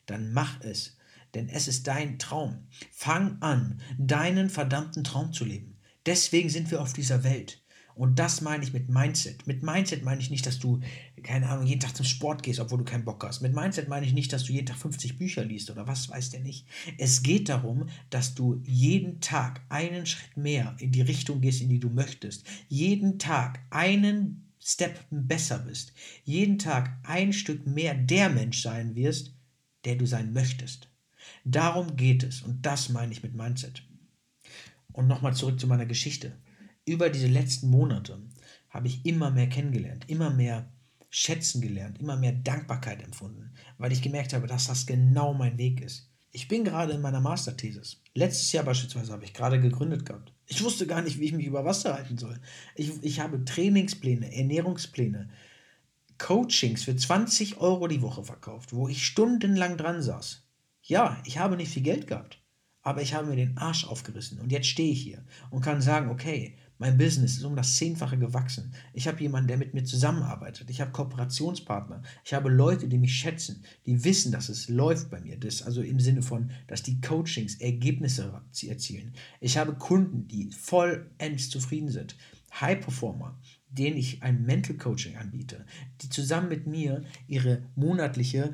Dann 0.05 0.31
mach 0.31 0.62
es. 0.62 0.98
Denn 1.34 1.50
es 1.50 1.67
ist 1.67 1.88
dein 1.88 2.19
Traum. 2.19 2.67
Fang 2.91 3.41
an, 3.41 3.81
deinen 3.98 4.50
verdammten 4.50 5.03
Traum 5.03 5.34
zu 5.34 5.43
leben. 5.43 5.77
Deswegen 6.05 6.50
sind 6.50 6.72
wir 6.72 6.81
auf 6.81 6.93
dieser 6.93 7.24
Welt. 7.24 7.62
Und 7.96 8.19
das 8.19 8.41
meine 8.41 8.63
ich 8.63 8.74
mit 8.74 8.89
Mindset. 8.89 9.48
Mit 9.48 9.63
Mindset 9.63 10.03
meine 10.03 10.22
ich 10.22 10.29
nicht, 10.29 10.46
dass 10.46 10.60
du, 10.60 10.79
keine 11.24 11.50
Ahnung, 11.50 11.66
jeden 11.66 11.80
Tag 11.80 11.96
zum 11.96 12.06
Sport 12.06 12.44
gehst, 12.44 12.60
obwohl 12.60 12.80
du 12.80 12.84
keinen 12.84 13.06
Bock 13.06 13.24
hast. 13.24 13.42
Mit 13.42 13.54
Mindset 13.54 13.88
meine 13.88 14.06
ich 14.06 14.14
nicht, 14.14 14.32
dass 14.32 14.44
du 14.44 14.54
jeden 14.54 14.68
Tag 14.68 14.78
50 14.78 15.18
Bücher 15.18 15.44
liest 15.44 15.70
oder 15.70 15.88
was 15.88 16.10
weiß 16.10 16.30
der 16.30 16.42
nicht. 16.42 16.68
Es 16.98 17.24
geht 17.24 17.50
darum, 17.50 17.90
dass 18.10 18.36
du 18.36 18.62
jeden 18.64 19.20
Tag 19.20 19.62
einen 19.70 20.06
Schritt 20.06 20.38
mehr 20.38 20.76
in 20.80 20.92
die 20.92 21.02
Richtung 21.02 21.42
gehst, 21.42 21.62
in 21.62 21.70
die 21.70 21.80
du 21.80 21.90
möchtest. 21.90 22.46
Jeden 22.68 23.20
Tag 23.20 23.60
einen 23.70 24.52
Step 24.60 25.06
besser 25.10 25.60
bist. 25.60 25.94
Jeden 26.24 26.60
Tag 26.60 27.00
ein 27.04 27.34
Stück 27.34 27.66
mehr 27.66 27.96
der 27.96 28.30
Mensch 28.30 28.62
sein 28.62 28.96
wirst, 28.96 29.34
der 29.86 29.96
du 29.96 30.06
sein 30.06 30.34
möchtest. 30.34 30.90
Darum 31.46 31.96
geht 31.96 32.24
es 32.24 32.42
und 32.42 32.66
das 32.66 32.90
meine 32.90 33.12
ich 33.12 33.24
mit 33.24 33.34
Mindset. 33.34 33.84
Und 34.94 35.08
nochmal 35.08 35.36
zurück 35.36 35.60
zu 35.60 35.68
meiner 35.68 35.86
Geschichte 35.86 36.38
über 36.88 37.10
diese 37.10 37.28
letzten 37.28 37.70
Monate 37.70 38.20
habe 38.70 38.88
ich 38.88 39.06
immer 39.06 39.30
mehr 39.30 39.50
kennengelernt, 39.50 40.06
immer 40.08 40.30
mehr 40.32 40.72
schätzen 41.10 41.62
gelernt, 41.62 42.00
immer 42.00 42.18
mehr 42.18 42.34
Dankbarkeit 42.34 43.04
empfunden, 43.04 43.54
weil 43.78 43.92
ich 43.92 44.02
gemerkt 44.02 44.34
habe, 44.34 44.48
dass 44.48 44.68
das 44.68 44.86
genau 44.86 45.34
mein 45.34 45.58
Weg 45.58 45.82
ist. 45.82 46.10
Ich 46.32 46.48
bin 46.48 46.64
gerade 46.64 46.94
in 46.94 47.02
meiner 47.02 47.22
Masterthesis. 47.22 48.02
Letztes 48.14 48.52
Jahr 48.52 48.64
beispielsweise 48.64 49.12
habe 49.12 49.24
ich 49.24 49.34
gerade 49.34 49.60
gegründet 49.60 50.06
gehabt. 50.06 50.34
Ich 50.46 50.64
wusste 50.64 50.86
gar 50.86 51.02
nicht, 51.02 51.20
wie 51.20 51.26
ich 51.26 51.34
mich 51.34 51.46
über 51.46 51.66
Wasser 51.66 51.94
halten 51.94 52.18
soll. 52.18 52.40
Ich, 52.76 52.92
ich 53.02 53.20
habe 53.20 53.44
Trainingspläne, 53.44 54.34
Ernährungspläne, 54.34 55.30
Coachings 56.18 56.84
für 56.84 56.96
20 56.96 57.58
Euro 57.58 57.88
die 57.88 58.02
Woche 58.02 58.24
verkauft, 58.24 58.74
wo 58.74 58.88
ich 58.88 59.06
stundenlang 59.06 59.78
dran 59.78 60.02
saß. 60.02 60.44
Ja, 60.84 61.22
ich 61.26 61.38
habe 61.38 61.58
nicht 61.58 61.72
viel 61.72 61.84
Geld 61.84 62.08
gehabt, 62.08 62.40
aber 62.82 63.02
ich 63.02 63.14
habe 63.14 63.28
mir 63.28 63.36
den 63.36 63.58
Arsch 63.58 63.86
aufgerissen 63.86 64.40
und 64.40 64.52
jetzt 64.52 64.68
stehe 64.68 64.92
ich 64.92 65.02
hier 65.02 65.24
und 65.50 65.62
kann 65.62 65.82
sagen, 65.82 66.10
okay, 66.10 66.58
mein 66.79 66.98
Business 66.98 67.38
ist 67.38 67.43
um 67.43 67.55
das 67.55 67.75
Zehnfache 67.75 68.17
gewachsen. 68.17 68.72
Ich 68.93 69.07
habe 69.07 69.22
jemanden, 69.22 69.48
der 69.48 69.57
mit 69.57 69.74
mir 69.74 69.84
zusammenarbeitet. 69.84 70.69
Ich 70.69 70.79
habe 70.79 70.91
Kooperationspartner. 70.91 72.03
Ich 72.24 72.34
habe 72.34 72.50
Leute, 72.50 72.88
die 72.88 73.00
mich 73.00 73.15
schätzen, 73.15 73.63
die 73.86 74.03
wissen, 74.03 74.31
dass 74.31 74.50
es 74.50 74.69
läuft 74.69 75.10
bei 75.10 75.19
mir. 75.19 75.38
Das 75.38 75.63
also 75.63 75.81
im 75.81 76.00
Sinne 76.00 76.22
von, 76.22 76.51
dass 76.67 76.84
die 76.84 77.01
Coachings 77.01 77.55
Ergebnisse 77.55 78.41
erzielen. 78.67 79.13
Ich 79.39 79.57
habe 79.57 79.74
Kunden, 79.74 80.27
die 80.27 80.51
vollends 80.51 81.50
zufrieden 81.50 81.89
sind. 81.89 82.15
High 82.62 82.79
Performer, 82.79 83.39
denen 83.69 83.98
ich 83.98 84.24
ein 84.24 84.43
Mental 84.46 84.77
Coaching 84.77 85.17
anbiete, 85.17 85.65
die 86.01 86.10
zusammen 86.10 86.50
mit 86.50 86.67
mir 86.67 87.03
ihre 87.27 87.63
monatliche 87.75 88.53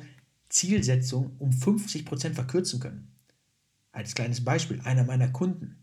Zielsetzung 0.50 1.36
um 1.40 1.50
50% 1.50 2.34
verkürzen 2.34 2.80
können. 2.80 3.12
Als 3.92 4.16
kleines 4.16 4.44
Beispiel, 4.44 4.82
einer 4.82 5.04
meiner 5.04 5.30
Kunden 5.30 5.78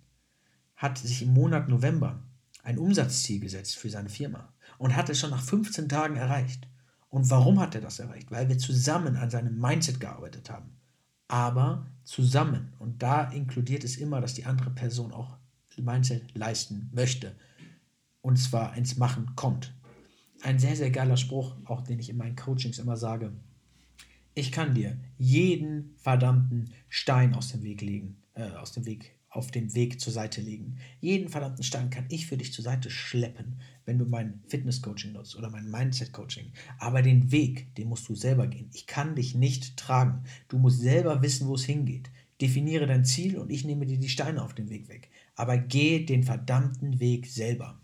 hat 0.77 0.99
sich 0.99 1.23
im 1.23 1.35
Monat 1.35 1.69
November 1.69 2.23
ein 2.63 2.79
Umsatzziel 2.79 3.41
gesetzt 3.41 3.77
für 3.77 3.91
seine 3.91 4.09
Firma 4.09 4.53
und 4.79 4.97
hat 4.97 5.09
es 5.09 5.19
schon 5.19 5.31
nach 5.31 5.43
15 5.43 5.89
Tagen 5.89 6.17
erreicht. 6.17 6.69
Und 7.09 7.29
warum 7.31 7.59
hat 7.61 7.75
er 7.75 7.81
das 7.81 7.99
erreicht? 7.99 8.31
Weil 8.31 8.49
wir 8.49 8.59
zusammen 8.59 9.17
an 9.17 9.31
seinem 9.31 9.59
Mindset 9.59 9.99
gearbeitet 9.99 10.51
haben. 10.51 10.71
Aber 11.27 11.87
zusammen. 12.05 12.73
Und 12.79 13.03
da 13.03 13.25
inkludiert 13.31 13.85
es 13.85 13.97
immer, 13.97 14.21
dass 14.21 14.35
die 14.35 14.47
andere 14.47 14.71
Person 14.71 15.13
auch 15.13 15.37
Mindset 15.83 16.37
leisten 16.37 16.91
möchte. 16.93 17.35
Und 18.21 18.37
zwar 18.37 18.77
ins 18.77 18.97
Machen 18.97 19.35
kommt. 19.35 19.75
Ein 20.43 20.59
sehr, 20.59 20.77
sehr 20.77 20.91
geiler 20.91 21.17
Spruch, 21.17 21.57
auch 21.65 21.83
den 21.83 21.99
ich 21.99 22.11
in 22.11 22.17
meinen 22.17 22.37
Coachings 22.37 22.79
immer 22.79 22.97
sage. 22.97 23.33
Ich 24.35 24.53
kann 24.53 24.75
dir 24.75 24.97
jeden 25.19 25.95
verdammten 25.97 26.71
Stein 26.89 27.35
aus 27.35 27.49
dem 27.49 27.63
Weg 27.63 27.81
legen, 27.81 28.17
äh, 28.35 28.51
aus 28.53 28.73
dem 28.73 28.87
Weg 28.87 29.17
auf 29.31 29.53
dem 29.53 29.75
Weg 29.75 30.01
zur 30.01 30.13
Seite 30.13 30.41
legen. 30.41 30.79
Jeden 31.01 31.29
verdammten 31.29 31.63
Stein 31.63 31.91
kann 31.91 32.07
ich 32.09 32.27
für 32.27 32.37
dich 32.37 32.53
zur 32.53 32.65
Seite 32.65 32.91
schleppen, 32.91 33.61
wenn 33.85 33.99
du 33.99 34.05
mein 34.05 34.43
Fitness-Coaching 34.49 35.13
nutzt 35.13 35.37
oder 35.37 35.49
mein 35.51 35.71
Mindset-Coaching. 35.71 36.53
Aber 36.79 37.01
den 37.01 37.31
Weg, 37.31 37.75
den 37.77 37.89
musst 37.89 38.09
du 38.09 38.17
selber 38.17 38.49
gehen. 38.49 38.69
Ich 38.75 38.87
kann 38.87 39.15
dich 39.15 39.37
nicht 39.37 39.77
tragen. 39.77 40.25
Du 40.49 40.59
musst 40.59 40.81
selber 40.81 41.23
wissen, 41.23 41.47
wo 41.47 41.55
es 41.55 41.65
hingeht. 41.65 42.11
Definiere 42.41 42.87
dein 42.87 43.05
Ziel 43.05 43.39
und 43.39 43.51
ich 43.51 43.65
nehme 43.65 43.87
dir 43.87 43.99
die 43.99 44.09
Steine 44.09 44.43
auf 44.43 44.55
dem 44.55 44.69
Weg 44.69 44.89
weg. 44.89 45.11
Aber 45.37 45.57
geh 45.57 46.05
den 46.05 46.25
verdammten 46.25 46.99
Weg 46.99 47.27
selber. 47.27 47.81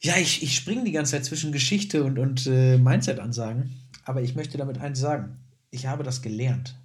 Ja, 0.00 0.18
ich, 0.18 0.42
ich 0.42 0.54
springe 0.54 0.84
die 0.84 0.92
ganze 0.92 1.12
Zeit 1.12 1.24
zwischen 1.24 1.52
Geschichte 1.52 2.04
und, 2.04 2.18
und 2.18 2.46
äh, 2.46 2.76
Mindset-Ansagen, 2.76 3.74
aber 4.04 4.20
ich 4.20 4.34
möchte 4.34 4.58
damit 4.58 4.76
eins 4.76 4.98
sagen. 4.98 5.38
Ich 5.70 5.86
habe 5.86 6.02
das 6.02 6.20
gelernt, 6.20 6.78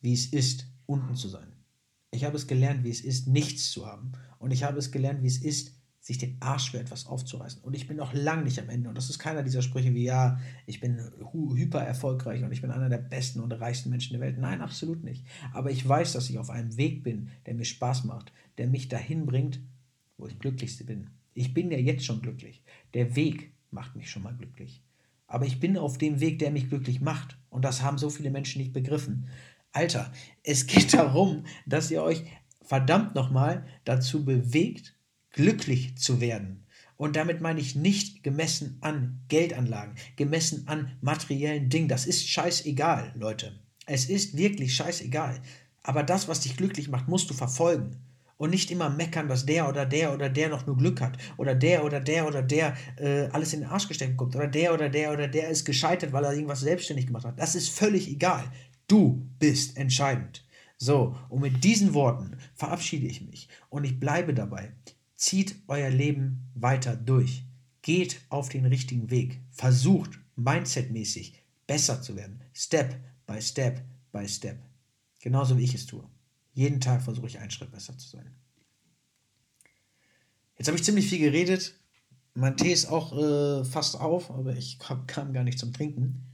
wie 0.00 0.12
es 0.12 0.26
ist, 0.26 0.66
unten 0.86 1.14
zu 1.14 1.28
sein. 1.28 1.57
Ich 2.10 2.24
habe 2.24 2.36
es 2.36 2.46
gelernt, 2.46 2.84
wie 2.84 2.90
es 2.90 3.00
ist, 3.00 3.28
nichts 3.28 3.70
zu 3.70 3.86
haben. 3.86 4.12
Und 4.38 4.52
ich 4.52 4.64
habe 4.64 4.78
es 4.78 4.90
gelernt, 4.90 5.22
wie 5.22 5.28
es 5.28 5.38
ist, 5.38 5.78
sich 6.00 6.16
den 6.16 6.38
Arsch 6.40 6.70
für 6.70 6.80
etwas 6.80 7.06
aufzureißen. 7.06 7.62
Und 7.62 7.74
ich 7.74 7.86
bin 7.86 7.98
noch 7.98 8.14
lange 8.14 8.44
nicht 8.44 8.58
am 8.58 8.70
Ende. 8.70 8.88
Und 8.88 8.94
das 8.94 9.10
ist 9.10 9.18
keiner 9.18 9.42
dieser 9.42 9.60
Sprüche 9.60 9.92
wie, 9.94 10.04
ja, 10.04 10.40
ich 10.64 10.80
bin 10.80 10.98
hyper 11.32 11.82
erfolgreich 11.82 12.42
und 12.42 12.52
ich 12.52 12.62
bin 12.62 12.70
einer 12.70 12.88
der 12.88 12.98
besten 12.98 13.40
und 13.40 13.52
reichsten 13.52 13.90
Menschen 13.90 14.14
der 14.14 14.22
Welt. 14.22 14.38
Nein, 14.38 14.62
absolut 14.62 15.04
nicht. 15.04 15.26
Aber 15.52 15.70
ich 15.70 15.86
weiß, 15.86 16.14
dass 16.14 16.30
ich 16.30 16.38
auf 16.38 16.48
einem 16.48 16.76
Weg 16.78 17.02
bin, 17.02 17.28
der 17.44 17.54
mir 17.54 17.66
Spaß 17.66 18.04
macht, 18.04 18.32
der 18.56 18.68
mich 18.68 18.88
dahin 18.88 19.26
bringt, 19.26 19.60
wo 20.16 20.26
ich 20.26 20.38
glücklichste 20.38 20.84
bin. 20.84 21.10
Ich 21.34 21.52
bin 21.52 21.70
ja 21.70 21.78
jetzt 21.78 22.04
schon 22.04 22.22
glücklich. 22.22 22.62
Der 22.94 23.14
Weg 23.14 23.52
macht 23.70 23.94
mich 23.94 24.10
schon 24.10 24.22
mal 24.22 24.34
glücklich. 24.34 24.82
Aber 25.26 25.44
ich 25.44 25.60
bin 25.60 25.76
auf 25.76 25.98
dem 25.98 26.20
Weg, 26.20 26.38
der 26.38 26.50
mich 26.50 26.70
glücklich 26.70 27.02
macht. 27.02 27.36
Und 27.50 27.66
das 27.66 27.82
haben 27.82 27.98
so 27.98 28.08
viele 28.08 28.30
Menschen 28.30 28.62
nicht 28.62 28.72
begriffen. 28.72 29.28
Alter, 29.72 30.12
es 30.42 30.66
geht 30.66 30.92
darum, 30.94 31.44
dass 31.66 31.90
ihr 31.90 32.02
euch 32.02 32.24
verdammt 32.62 33.14
nochmal 33.14 33.66
dazu 33.84 34.24
bewegt, 34.24 34.94
glücklich 35.30 35.96
zu 35.96 36.20
werden. 36.20 36.66
Und 36.96 37.14
damit 37.14 37.40
meine 37.40 37.60
ich 37.60 37.76
nicht 37.76 38.24
gemessen 38.24 38.78
an 38.80 39.20
Geldanlagen, 39.28 39.94
gemessen 40.16 40.66
an 40.66 40.96
materiellen 41.00 41.68
Dingen. 41.70 41.88
Das 41.88 42.06
ist 42.06 42.28
scheißegal, 42.28 43.12
Leute. 43.16 43.58
Es 43.86 44.06
ist 44.06 44.36
wirklich 44.36 44.74
scheißegal. 44.74 45.40
Aber 45.84 46.02
das, 46.02 46.28
was 46.28 46.40
dich 46.40 46.56
glücklich 46.56 46.88
macht, 46.88 47.08
musst 47.08 47.30
du 47.30 47.34
verfolgen. 47.34 47.96
Und 48.36 48.50
nicht 48.50 48.70
immer 48.70 48.90
meckern, 48.90 49.28
dass 49.28 49.46
der 49.46 49.68
oder 49.68 49.86
der 49.86 50.12
oder 50.12 50.28
der 50.28 50.48
noch 50.48 50.66
nur 50.66 50.76
Glück 50.76 51.00
hat. 51.00 51.16
Oder 51.38 51.54
der 51.54 51.84
oder 51.84 52.00
der 52.00 52.26
oder 52.26 52.42
der 52.42 52.76
äh, 52.96 53.28
alles 53.32 53.52
in 53.52 53.60
den 53.60 53.68
Arsch 53.68 53.88
gesteckt 53.88 54.12
bekommt. 54.12 54.36
Oder 54.36 54.48
der 54.48 54.74
oder 54.74 54.88
der 54.88 55.12
oder 55.12 55.28
der 55.28 55.48
ist 55.48 55.64
gescheitert, 55.64 56.12
weil 56.12 56.24
er 56.24 56.32
irgendwas 56.32 56.60
selbstständig 56.60 57.06
gemacht 57.06 57.24
hat. 57.24 57.38
Das 57.38 57.54
ist 57.54 57.70
völlig 57.70 58.08
egal. 58.08 58.44
Du 58.88 59.28
bist 59.38 59.76
entscheidend. 59.76 60.44
So, 60.78 61.16
und 61.28 61.40
mit 61.40 61.62
diesen 61.62 61.94
Worten 61.94 62.36
verabschiede 62.54 63.06
ich 63.06 63.20
mich 63.20 63.48
und 63.68 63.84
ich 63.84 64.00
bleibe 64.00 64.34
dabei. 64.34 64.72
Zieht 65.14 65.56
euer 65.66 65.90
Leben 65.90 66.50
weiter 66.54 66.96
durch. 66.96 67.44
Geht 67.82 68.20
auf 68.28 68.48
den 68.48 68.64
richtigen 68.64 69.10
Weg. 69.10 69.40
Versucht 69.50 70.18
mindsetmäßig 70.36 71.34
besser 71.66 72.00
zu 72.00 72.16
werden. 72.16 72.40
Step 72.54 72.96
by 73.26 73.40
Step 73.42 73.82
by 74.12 74.28
Step. 74.28 74.58
Genauso 75.20 75.58
wie 75.58 75.64
ich 75.64 75.74
es 75.74 75.86
tue. 75.86 76.04
Jeden 76.54 76.80
Tag 76.80 77.02
versuche 77.02 77.26
ich 77.26 77.38
einen 77.38 77.50
Schritt 77.50 77.70
besser 77.70 77.96
zu 77.98 78.08
sein. 78.08 78.34
Jetzt 80.56 80.68
habe 80.68 80.76
ich 80.76 80.84
ziemlich 80.84 81.08
viel 81.08 81.18
geredet. 81.18 81.78
Mein 82.34 82.56
Tee 82.56 82.72
ist 82.72 82.86
auch 82.86 83.12
äh, 83.12 83.64
fast 83.64 83.96
auf, 83.96 84.30
aber 84.30 84.56
ich 84.56 84.78
kam 84.78 85.32
gar 85.32 85.44
nicht 85.44 85.58
zum 85.58 85.72
Trinken. 85.72 86.24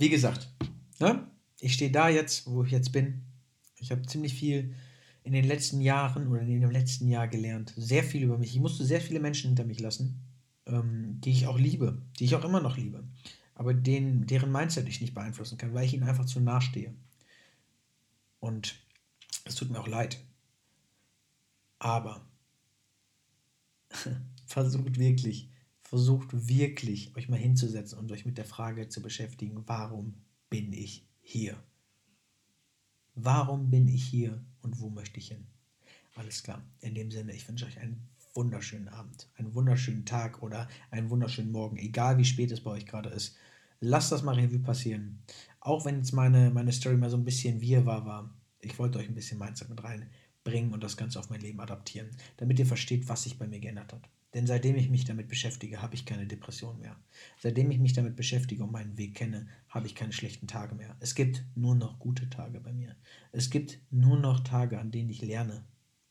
Wie 0.00 0.08
gesagt, 0.08 0.48
ne? 0.98 1.30
ich 1.60 1.74
stehe 1.74 1.90
da 1.90 2.08
jetzt, 2.08 2.46
wo 2.46 2.64
ich 2.64 2.70
jetzt 2.70 2.90
bin. 2.90 3.20
Ich 3.76 3.92
habe 3.92 4.00
ziemlich 4.06 4.32
viel 4.32 4.74
in 5.24 5.34
den 5.34 5.44
letzten 5.44 5.82
Jahren 5.82 6.26
oder 6.28 6.40
in 6.40 6.58
dem 6.58 6.70
letzten 6.70 7.06
Jahr 7.06 7.28
gelernt. 7.28 7.74
Sehr 7.76 8.02
viel 8.02 8.22
über 8.22 8.38
mich. 8.38 8.54
Ich 8.54 8.60
musste 8.60 8.82
sehr 8.86 9.02
viele 9.02 9.20
Menschen 9.20 9.48
hinter 9.48 9.64
mich 9.64 9.78
lassen, 9.78 10.22
ähm, 10.64 11.20
die 11.20 11.32
ich 11.32 11.46
auch 11.46 11.58
liebe, 11.58 12.00
die 12.18 12.24
ich 12.24 12.34
auch 12.34 12.46
immer 12.46 12.62
noch 12.62 12.78
liebe. 12.78 13.04
Aber 13.54 13.74
denen, 13.74 14.26
deren 14.26 14.50
Mindset 14.50 14.88
ich 14.88 15.02
nicht 15.02 15.12
beeinflussen 15.12 15.58
kann, 15.58 15.74
weil 15.74 15.84
ich 15.84 15.92
ihnen 15.92 16.08
einfach 16.08 16.24
zu 16.24 16.40
nahe 16.40 16.62
stehe. 16.62 16.94
Und 18.38 18.76
es 19.44 19.54
tut 19.54 19.68
mir 19.68 19.80
auch 19.80 19.86
leid. 19.86 20.18
Aber 21.78 22.24
versucht 24.46 24.98
wirklich 24.98 25.50
versucht 25.90 26.46
wirklich, 26.46 27.16
euch 27.16 27.28
mal 27.28 27.36
hinzusetzen 27.36 27.98
und 27.98 28.12
euch 28.12 28.24
mit 28.24 28.38
der 28.38 28.44
Frage 28.44 28.88
zu 28.88 29.02
beschäftigen, 29.02 29.64
warum 29.66 30.14
bin 30.48 30.72
ich 30.72 31.04
hier? 31.20 31.60
Warum 33.16 33.70
bin 33.70 33.88
ich 33.88 34.04
hier 34.04 34.40
und 34.62 34.80
wo 34.80 34.88
möchte 34.88 35.18
ich 35.18 35.26
hin? 35.26 35.48
Alles 36.14 36.44
klar. 36.44 36.62
In 36.78 36.94
dem 36.94 37.10
Sinne, 37.10 37.32
ich 37.32 37.48
wünsche 37.48 37.66
euch 37.66 37.80
einen 37.80 38.08
wunderschönen 38.34 38.86
Abend, 38.86 39.28
einen 39.34 39.52
wunderschönen 39.52 40.04
Tag 40.04 40.44
oder 40.44 40.68
einen 40.92 41.10
wunderschönen 41.10 41.50
Morgen, 41.50 41.76
egal 41.76 42.18
wie 42.18 42.24
spät 42.24 42.52
es 42.52 42.60
bei 42.62 42.70
euch 42.70 42.86
gerade 42.86 43.08
ist. 43.08 43.36
Lasst 43.80 44.12
das 44.12 44.22
mal 44.22 44.36
Revue 44.36 44.60
passieren. 44.60 45.18
Auch 45.58 45.84
wenn 45.86 45.96
jetzt 45.96 46.12
meine, 46.12 46.52
meine 46.52 46.70
Story 46.70 46.98
mal 46.98 47.10
so 47.10 47.16
ein 47.16 47.24
bisschen 47.24 47.60
wirrwarr 47.60 48.06
war. 48.06 48.32
Ich 48.60 48.78
wollte 48.78 49.00
euch 49.00 49.08
ein 49.08 49.16
bisschen 49.16 49.40
Mindset 49.40 49.68
mit 49.68 49.82
reinbringen 49.82 50.72
und 50.72 50.84
das 50.84 50.96
Ganze 50.96 51.18
auf 51.18 51.30
mein 51.30 51.40
Leben 51.40 51.58
adaptieren, 51.58 52.10
damit 52.36 52.60
ihr 52.60 52.66
versteht, 52.66 53.08
was 53.08 53.24
sich 53.24 53.40
bei 53.40 53.48
mir 53.48 53.58
geändert 53.58 53.92
hat. 53.92 54.08
Denn 54.34 54.46
seitdem 54.46 54.76
ich 54.76 54.88
mich 54.88 55.04
damit 55.04 55.28
beschäftige, 55.28 55.82
habe 55.82 55.94
ich 55.94 56.06
keine 56.06 56.26
Depression 56.26 56.78
mehr. 56.78 56.96
Seitdem 57.38 57.70
ich 57.70 57.80
mich 57.80 57.94
damit 57.94 58.14
beschäftige 58.14 58.62
und 58.62 58.70
meinen 58.70 58.96
Weg 58.96 59.14
kenne, 59.16 59.48
habe 59.68 59.86
ich 59.86 59.94
keine 59.96 60.12
schlechten 60.12 60.46
Tage 60.46 60.74
mehr. 60.76 60.96
Es 61.00 61.14
gibt 61.16 61.44
nur 61.56 61.74
noch 61.74 61.98
gute 61.98 62.30
Tage 62.30 62.60
bei 62.60 62.72
mir. 62.72 62.94
Es 63.32 63.50
gibt 63.50 63.80
nur 63.90 64.18
noch 64.18 64.40
Tage, 64.40 64.78
an 64.78 64.92
denen 64.92 65.10
ich 65.10 65.20
lerne 65.20 65.64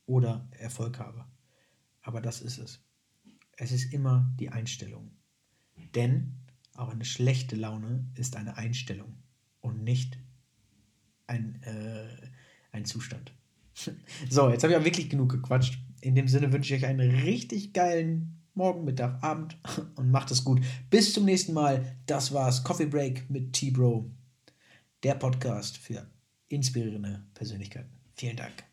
oder 0.05 0.47
Erfolg 0.51 0.99
habe. 0.99 1.25
Aber 2.01 2.19
das 2.19 2.41
ist 2.41 2.57
es. 2.57 2.81
Es 3.55 3.71
ist 3.71 3.93
immer 3.93 4.33
die 4.39 4.49
Einstellung. 4.49 5.11
Denn 5.95 6.35
auch 6.75 6.89
eine 6.89 7.05
schlechte 7.05 7.55
Laune 7.55 8.05
ist 8.15 8.35
eine 8.35 8.57
Einstellung 8.57 9.15
und 9.61 9.83
nicht 9.83 10.17
ein, 11.27 11.61
äh, 11.63 12.29
ein 12.71 12.85
Zustand. 12.85 13.33
so, 14.29 14.49
jetzt 14.49 14.63
habe 14.63 14.73
ich 14.73 14.79
auch 14.79 14.85
wirklich 14.85 15.09
genug 15.09 15.29
gequatscht. 15.29 15.79
In 16.01 16.15
dem 16.15 16.27
Sinne 16.27 16.51
wünsche 16.51 16.75
ich 16.75 16.83
euch 16.83 16.89
einen 16.89 17.11
richtig 17.11 17.73
geilen 17.73 18.35
Morgen, 18.53 18.83
Mittag, 18.83 19.23
Abend 19.23 19.57
und 19.95 20.11
macht 20.11 20.31
es 20.31 20.43
gut. 20.43 20.61
Bis 20.89 21.13
zum 21.13 21.25
nächsten 21.25 21.53
Mal. 21.53 21.95
Das 22.05 22.33
war's. 22.33 22.63
Coffee 22.63 22.87
Break 22.87 23.29
mit 23.29 23.53
T-Bro. 23.53 24.09
Der 25.03 25.15
Podcast 25.15 25.77
für 25.77 26.05
inspirierende 26.49 27.23
Persönlichkeiten. 27.33 27.91
Vielen 28.15 28.35
Dank. 28.35 28.68